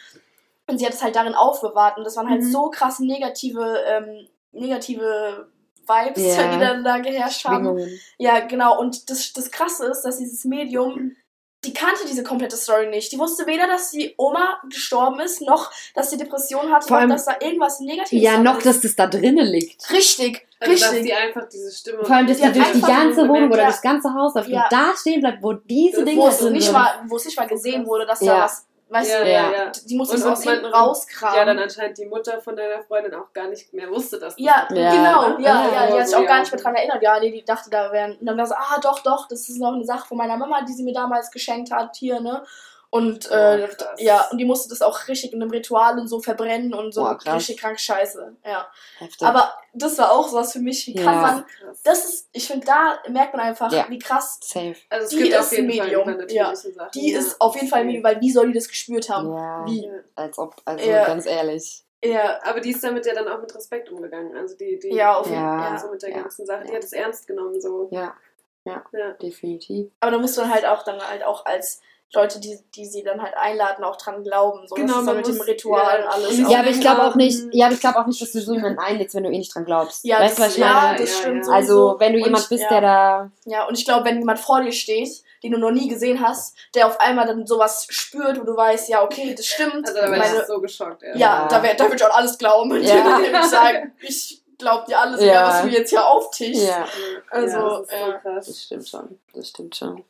[0.68, 2.52] Und sie hat es halt darin aufbewahrt und das waren halt Mhm.
[2.52, 5.48] so krass negative, ähm, negative
[5.88, 6.52] Vibes, Ja.
[6.54, 7.66] die dann da geherrscht haben.
[7.66, 8.00] Schwingungen.
[8.20, 8.80] Ja, genau.
[8.80, 11.16] Und das, das Krasse ist, dass dieses Medium,
[11.66, 13.12] die kannte diese komplette Story nicht.
[13.12, 17.02] Die wusste weder, dass die Oma gestorben ist, noch, dass sie Depression hatte, Vor noch,
[17.02, 18.66] allem- dass da irgendwas Negatives Ja, dran noch, ist.
[18.66, 19.90] dass das da drinnen liegt.
[19.92, 21.04] Richtig, Also, dass richtig.
[21.08, 22.06] die einfach diese Stimme.
[22.06, 23.68] Vor allem, dass Die die hat durch die einfach ganze Wohnung oder ja.
[23.68, 24.64] das ganze Haus läuft Ja.
[24.64, 26.74] und da stehen bleibt, wo diese wo es drin nicht sind.
[26.74, 28.38] mal, wo es nicht mal gesehen wurde, dass Ja.
[28.38, 29.72] da was, weißt ja, du, ja, Ja.
[29.86, 31.38] die musste es aus hinten rauskramen.
[31.38, 34.44] Ja, dann anscheinend die Mutter von deiner Freundin auch gar nicht mehr wusste, dass das
[34.44, 34.92] Ja, Ja.
[34.92, 37.02] genau, ja, Ja, ja, die hat sich auch gar nicht mehr dran erinnert.
[37.02, 38.18] Ja, nee, die dachte, da wären.
[38.18, 40.62] Und dann war so, ah, doch, doch, das ist noch eine Sache von meiner Mama,
[40.68, 42.44] die sie mir damals geschenkt hat, hier, ne?
[42.92, 44.00] Und, äh, Oh, krass.
[44.02, 47.02] ja, und die musste das auch richtig in einem Ritual und so verbrennen und so
[47.04, 48.68] Boah, richtig krank Scheiße, ja.
[48.98, 49.28] Heftig.
[49.28, 51.04] Aber das war auch sowas für mich, wie Ja.
[51.04, 51.82] kann man, krass.
[51.84, 53.86] das ist, ich finde, da merkt man einfach, Ja.
[53.90, 54.76] wie krass, Safe.
[54.90, 56.56] Also es die gibt ist auf jeden Medium, Fall ja.
[56.56, 56.90] Sachen.
[56.96, 57.20] die ja.
[57.20, 59.32] ist auf jeden Fall, Medium, weil wie soll die das gespürt haben?
[59.34, 59.86] Ja, Wie?
[59.86, 59.92] Ja.
[60.16, 61.06] als ob, also Ja.
[61.06, 61.84] ganz ehrlich.
[62.04, 64.36] Ja, Aber die ist damit ja dann auch mit Respekt umgegangen.
[64.36, 65.62] Also die, die ja, auf jeden Ja.
[65.70, 65.80] Fall.
[65.80, 66.22] so mit der Ja.
[66.22, 66.64] ganzen Sache.
[66.64, 66.76] Die Ja.
[66.78, 67.90] hat es ernst genommen so.
[67.92, 68.16] Ja,
[68.64, 68.82] Ja.
[69.22, 69.92] definitiv.
[70.00, 71.82] Aber da musst du dann halt auch dann halt auch als
[72.14, 74.68] Leute, die, die sie dann halt einladen, auch dran glauben.
[74.68, 76.06] So, Genau, das ist man dann mit dem Ritual ja.
[76.06, 76.38] und alles.
[76.50, 78.54] Ja, aber ich glaube auch nicht, ja, aber ich glaube auch nicht, dass du so
[78.54, 80.04] jemanden einlädst, wenn du eh nicht dran glaubst.
[80.04, 80.98] ja, weißt du, das, was ich ja, meine?
[81.00, 81.54] das stimmt ja.
[81.54, 82.70] Also, wenn du Und jemand bist, ja.
[82.70, 83.32] der da.
[83.46, 86.56] Ja, und ich glaube, wenn jemand vor dir steht, den du noch nie gesehen hast,
[86.74, 89.88] der auf einmal dann sowas spürt, wo du weißt, ja, okay, das stimmt.
[89.88, 91.04] Also da wäre ich so geschockt.
[91.04, 91.16] Ja.
[91.16, 92.72] ja, da, wär, da würde ich auch alles glauben.
[92.72, 92.96] Und Ja.
[92.96, 95.28] dann würde ich sagen, ich glaub dir alles, Ja.
[95.28, 96.68] egal, was du jetzt hier auftischst.
[96.68, 96.86] Ja,
[97.30, 99.20] Also, ja, das ist so das stimmt schon.
[99.34, 100.04] Das stimmt schon.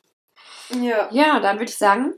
[0.80, 1.08] Ja.
[1.10, 2.14] Ja, dann würde ich sagen,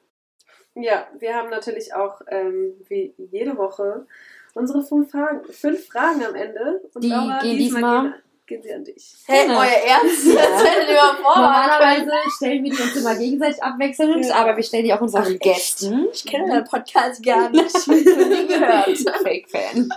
[0.75, 4.07] Ja, wir haben natürlich auch ähm, wie jede Woche
[4.55, 6.81] unsere fünf Fragen, fünf Fragen am Ende.
[6.95, 8.15] Und Die gehen diesmal- gehen,
[8.47, 9.15] gehen sie an dich.
[9.27, 9.59] Hä, Ja.
[9.59, 10.27] euer Ernst?
[10.27, 10.35] Ja.
[10.43, 11.25] Das hättet ihr mal können.
[11.25, 14.35] normalerweise stellen wir die uns immer gegenseitig abwechselnd, Ja.
[14.37, 15.41] aber wir stellen die auch unseren Ach, echt?
[15.43, 16.07] Gästen.
[16.13, 17.75] Ich kenne deinen Podcast gar nicht.
[17.75, 18.99] Ich habe nie gehört.
[19.23, 19.89] Fake-Fan.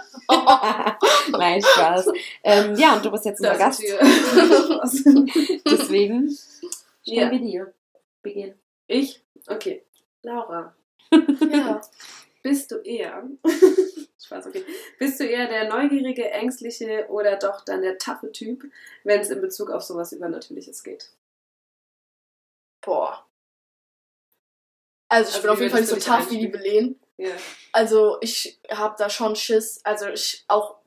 [1.32, 2.08] Nein, Spaß.
[2.43, 3.84] Ähm, ja, und du bist jetzt unser Das Gast.
[5.66, 6.30] Deswegen
[7.03, 7.28] Ja.
[7.28, 7.74] stellen wir dir.
[8.26, 8.55] Beginn.
[8.88, 9.23] Ich?
[9.47, 9.86] Okay.
[10.23, 10.76] Laura,
[11.11, 11.82] Ja.
[12.41, 13.23] bist du eher.
[14.26, 14.65] Spaß, okay.
[14.97, 18.63] Bist du eher der neugierige, ängstliche oder doch dann der taffe Typ,
[19.03, 21.11] wenn es in Bezug auf sowas Übernatürliches geht?
[22.82, 23.26] Boah.
[25.09, 26.99] Also ich Also bin auf jeden Fall nicht so tough wie die Belen.
[27.17, 27.36] Ja.
[27.71, 29.80] Also ich habe da schon Schiss.
[29.84, 30.78] Also ich auch,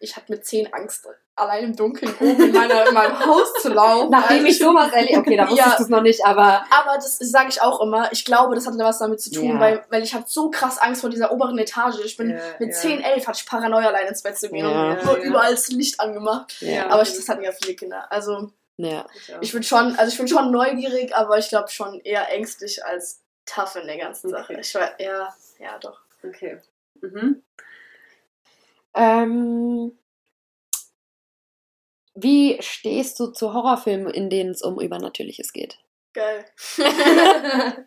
[0.00, 1.06] ich hatte mit 10 Angst,
[1.38, 4.10] allein im Dunkeln oben in, meiner, in meinem Haus zu laufen.
[4.10, 5.76] Nachdem Also ich sowas erlebt okay, da wusstest Ja.
[5.76, 8.10] du es noch nicht, aber Aber das sage ich auch immer.
[8.12, 9.60] Ich glaube, das hatte was damit zu tun, Ja.
[9.60, 11.98] weil, weil ich habe so krass Angst vor dieser oberen Etage.
[12.04, 12.74] Ich bin Ja, mit ja.
[12.74, 15.16] 10, 11 hatte ich Paranoia, allein ins Bett zu gehen und Ja.
[15.22, 16.54] überall das Licht angemacht.
[16.88, 18.10] Aber ich, das hatten ja viele Kinder.
[18.10, 19.04] Also ja.
[19.40, 22.84] Ich ich bin schon, also ich bin schon neugierig, aber ich glaube schon eher ängstlich
[22.84, 24.52] als tough in der ganzen Sache.
[24.52, 24.60] Okay.
[24.60, 25.98] Ich war, ja, ja, doch.
[26.24, 26.58] Okay.
[27.00, 27.42] Mhm.
[28.94, 29.98] Ähm,
[32.22, 35.78] wie stehst du zu Horrorfilmen, in denen es um Übernatürliches geht?
[36.14, 36.44] Geil.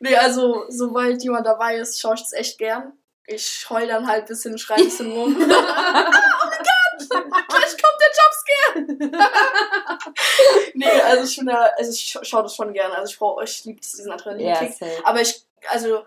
[0.00, 2.92] nee, also, sobald jemand dabei ist, schaue ich es echt gern.
[3.26, 5.34] Ich heul dann halt ein bisschen, schrei ein bisschen rum.
[5.36, 7.08] oh mein Gott!
[7.48, 9.22] Gleich kommt der Jumpscare!
[10.74, 12.92] nee, also ich bin da, also ich scha- schaue das schon gern.
[12.92, 14.74] Also ich brauche, ich liebe diesen Adrenalinkick.
[14.74, 15.00] safe.
[15.04, 16.04] Aber ich, also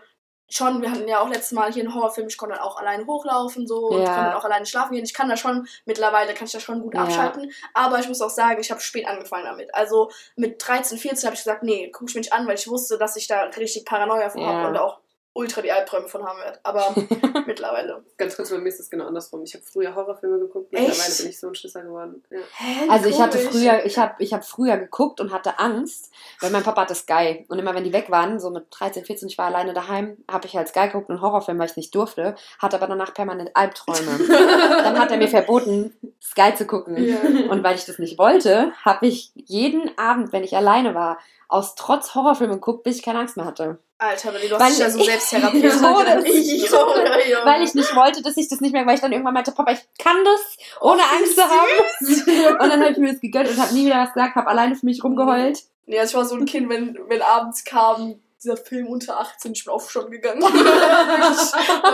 [0.49, 3.05] schon, wir hatten ja auch letztes Mal hier einen Horrorfilm, ich konnte dann auch alleine
[3.05, 4.13] hochlaufen so und Ja.
[4.13, 5.03] konnte dann auch alleine schlafen gehen.
[5.03, 7.01] Ich kann da schon, mittlerweile kann ich da schon gut Ja.
[7.03, 7.51] abschalten.
[7.73, 9.73] Aber ich muss auch sagen, ich habe spät angefangen damit.
[9.73, 12.67] Also mit 13, 14 habe ich gesagt, nee, guck ich mir nicht an, weil ich
[12.67, 14.47] wusste, dass ich da richtig Paranoia von Ja.
[14.47, 14.99] habe und auch
[15.35, 16.59] ultra die Albträume von haben werde.
[16.63, 16.95] Aber
[17.45, 18.03] mittlerweile.
[18.17, 19.43] Ganz kurz, bei mir ist es genau andersrum.
[19.43, 20.87] Ich habe früher Horrorfilme geguckt, Echt?
[20.87, 22.23] mittlerweile bin ich so ein Schisser geworden.
[22.29, 22.39] Ja.
[22.55, 26.51] Hä, Also ich hatte früher, ich habe ich hab früher geguckt und hatte Angst, weil
[26.51, 27.45] mein Papa hatte Sky.
[27.49, 30.47] Und immer wenn die weg waren, so mit 13, 14, ich war alleine daheim, habe
[30.47, 34.17] ich halt Sky geguckt und Horrorfilm, weil ich nicht durfte, hatte aber danach permanent Albträume.
[34.27, 36.95] Dann hat er mir verboten, Sky zu gucken.
[36.97, 37.17] Ja.
[37.49, 41.19] Und weil ich das nicht wollte, habe ich jeden Abend, wenn ich alleine war,
[41.49, 43.79] aus Trotz Horrorfilme geguckt, bis ich keine Angst mehr hatte.
[43.97, 45.73] Alter, Melly, du Weil hast dich ja so selbst therapiert.
[45.73, 47.45] Junge, Ich, Junge.
[47.45, 49.71] Weil ich nicht wollte, dass ich das nicht mehr, weil ich dann irgendwann meinte, Papa,
[49.71, 52.57] ich kann das, ohne Oh, Angst zu haben.
[52.61, 54.75] Und dann habe ich mir das gegönnt und habe nie wieder was gesagt, habe alleine
[54.75, 55.59] für mich rumgeheult.
[55.85, 59.53] Nee, also ich war so ein Kind, wenn, wenn abends kam, dieser Film unter 18,
[59.53, 60.43] ich bin auf schon gegangen.
[60.43, 60.53] und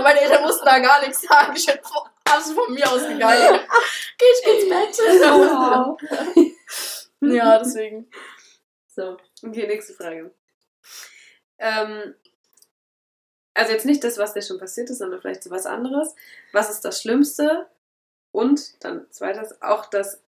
[0.03, 1.53] meine Eltern mussten da gar nichts sagen.
[1.55, 3.59] Ich von- alles von mir ausgegangen.
[4.17, 4.97] Geh ich ins Bett.
[5.29, 5.97] Wow.
[7.21, 8.09] ja, deswegen.
[8.95, 10.31] So, okay, nächste Frage.
[11.61, 12.15] Ähm,
[13.53, 16.15] also jetzt nicht das, was dir schon passiert ist, sondern vielleicht so was anderes.
[16.51, 17.67] Was ist das Schlimmste?
[18.31, 20.21] Und dann zweites, auch das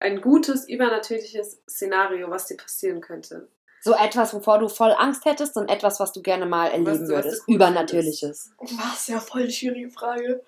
[0.00, 3.48] ein gutes, übernatürliches Szenario, was dir passieren könnte.
[3.80, 7.00] So etwas, wovor du voll Angst hättest und etwas, was du gerne mal erleben Was
[7.00, 7.42] was würdest.
[7.48, 8.50] cool Übernatürliches.
[8.58, 10.44] Was, ja, voll die schwierige Frage.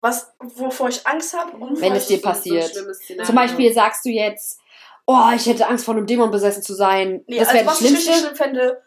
[0.00, 1.56] Was, wovor ich Angst habe?
[1.56, 2.64] und Wenn es dir passiert.
[2.64, 3.26] So ein schlimmes Szenario.
[3.26, 4.60] Zum Beispiel sagst du jetzt,
[5.06, 7.24] oh, ich hätte Angst vor einem Dämon besessen zu sein.
[7.26, 8.12] Nee, das also wäre das was ich Schlimmste.
[8.12, 8.82] schlimm fände,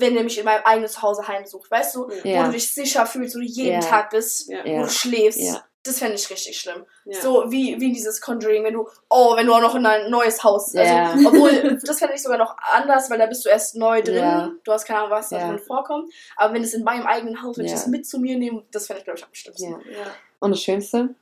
[0.00, 1.70] wenn der mich in meinem eigenen Zuhause heimsucht.
[1.70, 2.44] Weißt du, wo Ja.
[2.46, 3.86] du dich sicher fühlst, wo du jeden Ja.
[3.88, 4.64] Tag bist, Ja.
[4.64, 5.40] wo du schläfst.
[5.40, 5.64] Ja.
[5.84, 6.84] Das fände ich richtig schlimm.
[7.06, 7.20] Ja.
[7.20, 10.42] So wie, wie dieses Conjuring, wenn du, oh, wenn du auch noch in ein neues
[10.44, 10.72] Haus.
[10.74, 11.12] Ja.
[11.12, 14.16] Also, obwohl, das fände ich sogar noch anders, weil da bist du erst neu drin.
[14.16, 14.50] Ja.
[14.64, 16.12] Du hast keine Ahnung, was da drin vorkommt.
[16.36, 18.86] Aber wenn es in meinem eigenen Haus, wenn ich das mit zu mir nehme, das
[18.86, 19.70] fände ich, glaube ich, am schlimmsten.
[19.70, 19.78] Ja.
[19.98, 20.06] Ja.
[20.40, 21.14] Und das Schönste?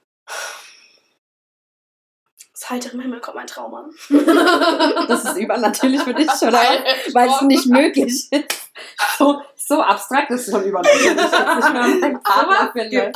[2.59, 3.91] Das heiter im Himmel kommt mein Traum an.
[5.09, 6.59] Das ist übernatürlich für dich, oder?
[7.13, 8.63] Weil es nicht möglich ist.
[9.19, 11.05] So, so abstrakt ist es schon übernatürlich.
[11.05, 13.13] Jetzt nicht mehr meinen Partner finde.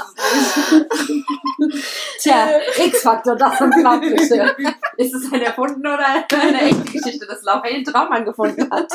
[2.21, 2.49] Tja,
[2.85, 4.57] X-Faktor, das Unglaubliche.
[4.99, 8.93] Ist es ein erfunden oder eine echte Geschichte, dass Laura einen Traummann gefunden hat?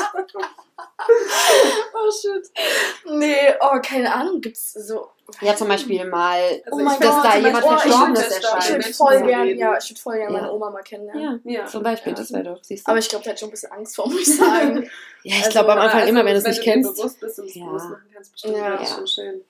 [1.92, 2.48] oh shit.
[3.10, 5.10] Nee, oh, keine Ahnung, gibt's so.
[5.40, 8.44] Ja, zum Beispiel mal, Also Oh mein dass da jemand oh, ich Verstorbenes würd- Ich
[8.44, 8.84] erscheint.
[8.84, 9.58] würde voll so gern, reden.
[9.58, 10.40] ja, ich würde voll gern Ja.
[10.40, 11.40] meine Oma mal kennenlernen.
[11.44, 11.66] Ja, Ja.
[11.66, 12.90] zum Beispiel, das wäre doch, siehst du.
[12.90, 14.82] Aber ich glaube, da hätte ich schon ein bisschen Angst vor, muss ich sagen.
[15.24, 16.96] ja, ich also, glaube am Anfang Also, immer, wenn du es wenn nicht kennst.
[16.96, 17.66] bewusst bist und es Ja.
[17.66, 18.76] bewusst machen kannst, bestimmt Ja.
[18.76, 18.96] das Ja.
[18.96, 19.40] schon schön.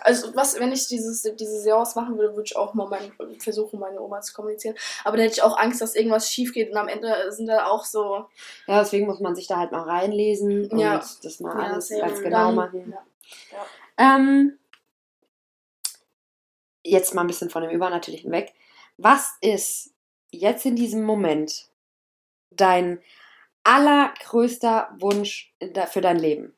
[0.00, 3.78] Also, was, wenn ich dieses, diese Seance machen würde, würde ich auch mal mein, versuchen,
[3.78, 4.74] meine Oma zu kommunizieren.
[5.04, 7.66] Aber dann hätte ich auch Angst, dass irgendwas schief geht und am Ende sind da
[7.66, 8.24] auch so.
[8.66, 11.02] Ja, deswegen muss man sich da halt mal reinlesen und Ja.
[11.22, 12.94] das mal Ja, alles ganz genau machen.
[13.52, 13.58] Ja.
[14.16, 14.58] Ähm,
[16.84, 18.52] jetzt mal ein bisschen von dem Übernatürlichen weg.
[18.96, 19.92] Was ist
[20.30, 21.68] jetzt in diesem Moment
[22.50, 23.00] dein
[23.64, 25.52] allergrößter Wunsch
[25.90, 26.54] für dein Leben?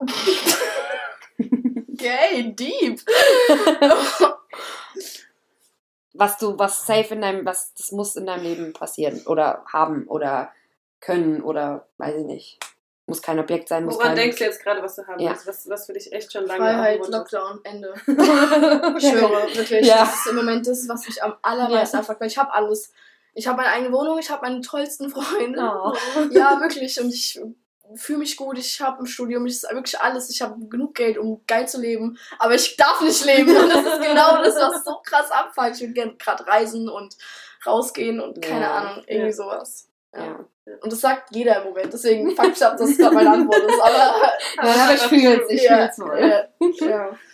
[1.98, 3.00] Okay, deep.
[6.18, 10.06] Was du, was safe in deinem, was, das muss in deinem Leben passieren oder haben
[10.06, 10.50] oder
[11.00, 12.58] können oder weiß ich nicht.
[13.08, 14.16] Muss kein Objekt sein, muss Woran kein...
[14.16, 15.30] denkst du jetzt gerade, was du haben Ja.
[15.30, 15.46] willst?
[15.46, 17.06] Was, was für dich echt schon lange Freiheit?
[17.08, 17.94] Lockdown, Ende.
[18.98, 19.86] Ich schwöre, wirklich.
[19.86, 19.98] Ja.
[20.00, 22.92] Das ist im Moment das, was mich am allermeisten abfuckt, weil ich habe alles.
[23.34, 25.60] Ich habe meine eigene Wohnung, ich habe meine tollsten Freunde.
[25.60, 25.92] Oh.
[26.30, 26.98] Ja, wirklich.
[27.00, 27.38] Und ich
[27.94, 30.28] fühle mich gut, ich habe ein Studium, ich ist wirklich alles.
[30.30, 32.18] Ich habe genug Geld, um geil zu leben.
[32.40, 33.56] Aber ich darf nicht leben.
[33.56, 35.76] Und das ist genau das, was so krass abfuckt.
[35.76, 37.14] Ich würde gerne gerade reisen und
[37.64, 38.74] rausgehen und keine Ja.
[38.74, 39.32] Ahnung, irgendwie Ja.
[39.32, 39.88] sowas.
[40.16, 40.44] Ja.
[40.82, 41.92] Und das sagt jeder im Moment.
[41.92, 43.80] Deswegen fuck ich ab, dass das gerade meine Antwort ist.
[43.80, 44.14] Aber
[44.62, 46.20] Ja, aber ich fühl's, ich ja, fühl's wohl.
[46.20, 47.18] ja, ja.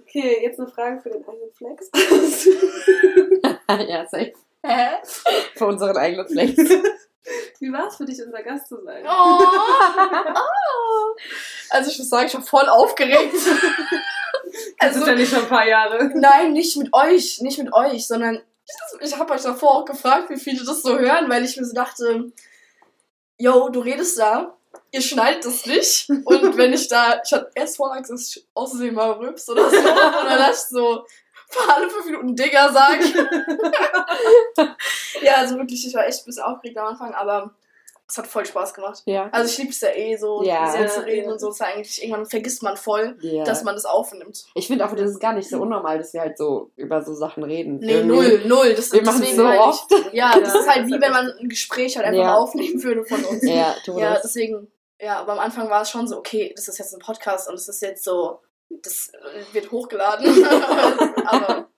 [0.00, 1.90] Okay, jetzt eine Frage für den eigenen Flex.
[3.88, 4.32] ja, safe.
[4.62, 4.88] Hä?
[5.56, 6.56] Für unseren eigenen Flex.
[7.58, 9.04] Wie war es für dich, unser Gast zu sein?
[9.04, 9.40] Oh.
[9.42, 11.16] oh.
[11.70, 13.34] Also ich muss sagen, ich war voll aufgeregt.
[14.78, 16.10] Das ist ja nicht schon ein paar Jahre.
[16.14, 18.40] Nein, nicht mit euch, nicht mit euch, sondern
[19.00, 21.74] ich habe euch davor auch gefragt, wie viele das so hören, weil ich mir so
[21.74, 22.32] dachte,
[23.38, 24.56] yo, du redest da,
[24.90, 26.08] ihr schneidet das nicht.
[26.08, 29.68] Und wenn ich da, ich hatte erst vor Angst, dass ich aussehen mal rübs oder
[29.68, 31.04] so, und dann ich so,
[31.48, 33.04] für alle fünf Minuten Digger sagen.
[35.22, 37.54] ja, also wirklich, ich war echt ein bisschen aufgeregt am Anfang, aber
[38.06, 39.02] es hat voll Spaß gemacht.
[39.06, 39.28] Ja.
[39.32, 40.66] Also ich liebe es ja eh so, Ja.
[40.70, 41.32] so zu Ja, reden ja.
[41.32, 41.48] und so.
[41.50, 43.44] Ist eigentlich, irgendwann vergisst man voll, ja.
[43.44, 44.44] dass man das aufnimmt.
[44.54, 47.14] ich finde auch, das ist gar nicht so unnormal, dass wir halt so über so
[47.14, 47.78] Sachen reden.
[47.78, 48.14] Nee, Irgendwie.
[48.16, 48.74] null, null.
[48.74, 49.90] Das, Wir machen es deswegen so ich- oft.
[50.12, 52.34] Ja, das Ja, ist halt wie wenn man ein Gespräch halt einfach Ja.
[52.36, 53.42] aufnehmen würde von uns.
[53.42, 56.92] Ja, Ja, deswegen, ja, aber am Anfang war es schon so, okay, das ist jetzt
[56.94, 59.12] ein Podcast und es ist jetzt so, das
[59.52, 60.26] wird hochgeladen.
[61.26, 61.68] aber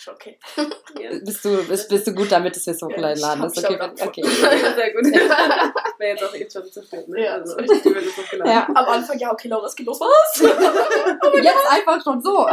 [0.00, 0.38] schon okay.
[0.98, 1.10] Ja.
[1.22, 3.18] Bist du, bist, bist du gut damit, dass wir es hochladen?
[3.18, 3.92] ich hab das ist okay.
[4.00, 4.22] okay.
[4.24, 5.04] Sehr gut.
[5.98, 7.24] Wäre jetzt auch eh schon zu spät, ne?
[7.24, 8.52] Ja, also, jetzt geladen.
[8.52, 8.66] Ja.
[8.68, 10.00] Am Anfang, ja, okay, Laura, es geht los.
[10.00, 10.40] Was?
[10.40, 12.48] Jetzt einfach schon so.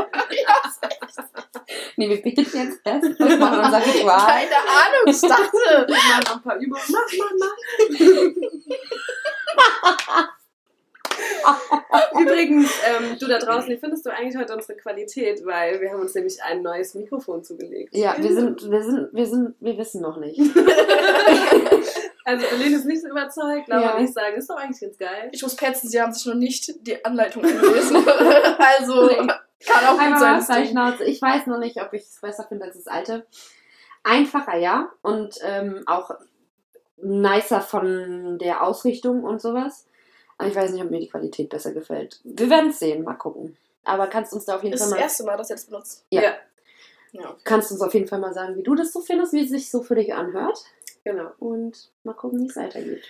[1.95, 4.27] Nee, wir beten jetzt erst und machen unser Ritual.
[4.27, 5.87] Keine Ahnung, ich dachte.
[5.87, 6.83] Wir machen noch ein paar Übungen.
[6.89, 7.31] Mach, mach,
[10.07, 10.27] mach.
[12.21, 15.45] Übrigens, ähm, du da draußen, wie findest du eigentlich heute unsere Qualität?
[15.45, 17.95] Weil wir haben uns nämlich ein neues Mikrofon zugelegt.
[17.95, 20.39] Ja, wir sind, wir sind, wir sind, wir wissen noch nicht.
[22.27, 23.97] Also Berlin ist nicht so überzeugt, Laura Ja.
[23.97, 25.29] und ich sagen, ist doch eigentlich ganz geil.
[25.31, 27.97] Ich muss petzen, sie haben sich noch nicht die Anleitung gelesen.
[28.57, 29.15] also, Nee.
[29.67, 30.37] kann auch gut Einmal sein.
[30.39, 30.65] das Ding.
[30.71, 31.03] Schnauze.
[31.03, 33.27] Ich weiß noch nicht, ob ich es besser finde als das alte.
[34.03, 34.89] Einfacher, ja.
[35.03, 36.09] Und ähm, auch
[36.97, 39.85] nicer von der Ausrichtung und sowas.
[40.37, 42.19] Aber ich weiß nicht, ob mir die Qualität besser gefällt.
[42.23, 43.57] Wir werden es sehen, mal gucken.
[43.83, 45.55] Aber kannst uns da auf jeden Das ist Fall das mal, erste Mal, dass ihr
[45.55, 46.05] das benutzt.
[46.09, 46.21] Ja.
[46.21, 46.35] Ja.
[47.13, 47.35] Ja.
[47.45, 49.69] kannst uns auf jeden Fall mal sagen, wie du das so findest, wie es sich
[49.71, 50.65] so für dich anhört.
[51.05, 51.31] Genau.
[51.39, 53.03] Und mal gucken, wie es weitergeht.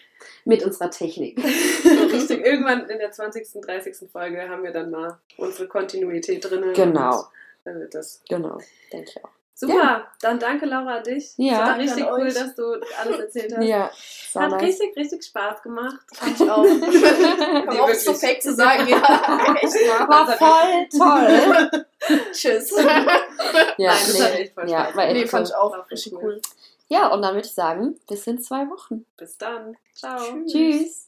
[0.44, 1.42] Mit unserer Technik.
[1.44, 4.10] Richtig, irgendwann in der 20., 30.
[4.12, 6.74] Folge haben wir dann mal unsere Kontinuität drin.
[6.74, 7.24] Genau.
[7.64, 8.22] Dann wird das.
[8.30, 8.60] Genau,
[8.92, 9.30] denke ich auch.
[9.58, 11.32] Super, dann danke Laura an dich.
[11.38, 11.54] Ja.
[11.54, 12.34] Es war Danke richtig cool, euch.
[12.34, 12.64] dass du
[13.02, 13.64] alles erzählt hast.
[13.66, 13.90] Ja,
[14.36, 14.62] Hat nice.
[14.62, 16.00] richtig, richtig Spaß gemacht.
[16.14, 16.64] Fand ich auch.
[16.64, 16.80] Komm
[17.70, 19.00] Nee, auch so fake zu sagen, ja.
[19.02, 21.86] War voll toll.
[22.34, 22.72] Tschüss.
[22.76, 25.28] Ja, Nein, das hat echt voll ja, Spaß war echt Nee, cool.
[25.28, 26.20] fand ich auch War richtig cool.
[26.24, 26.42] cool.
[26.90, 29.06] Ja, und dann würde ich sagen, bis in zwei Wochen.
[29.18, 29.78] Bis dann.
[29.94, 30.20] Ciao.
[30.46, 30.52] Tschüss.
[30.52, 31.05] Tschüss.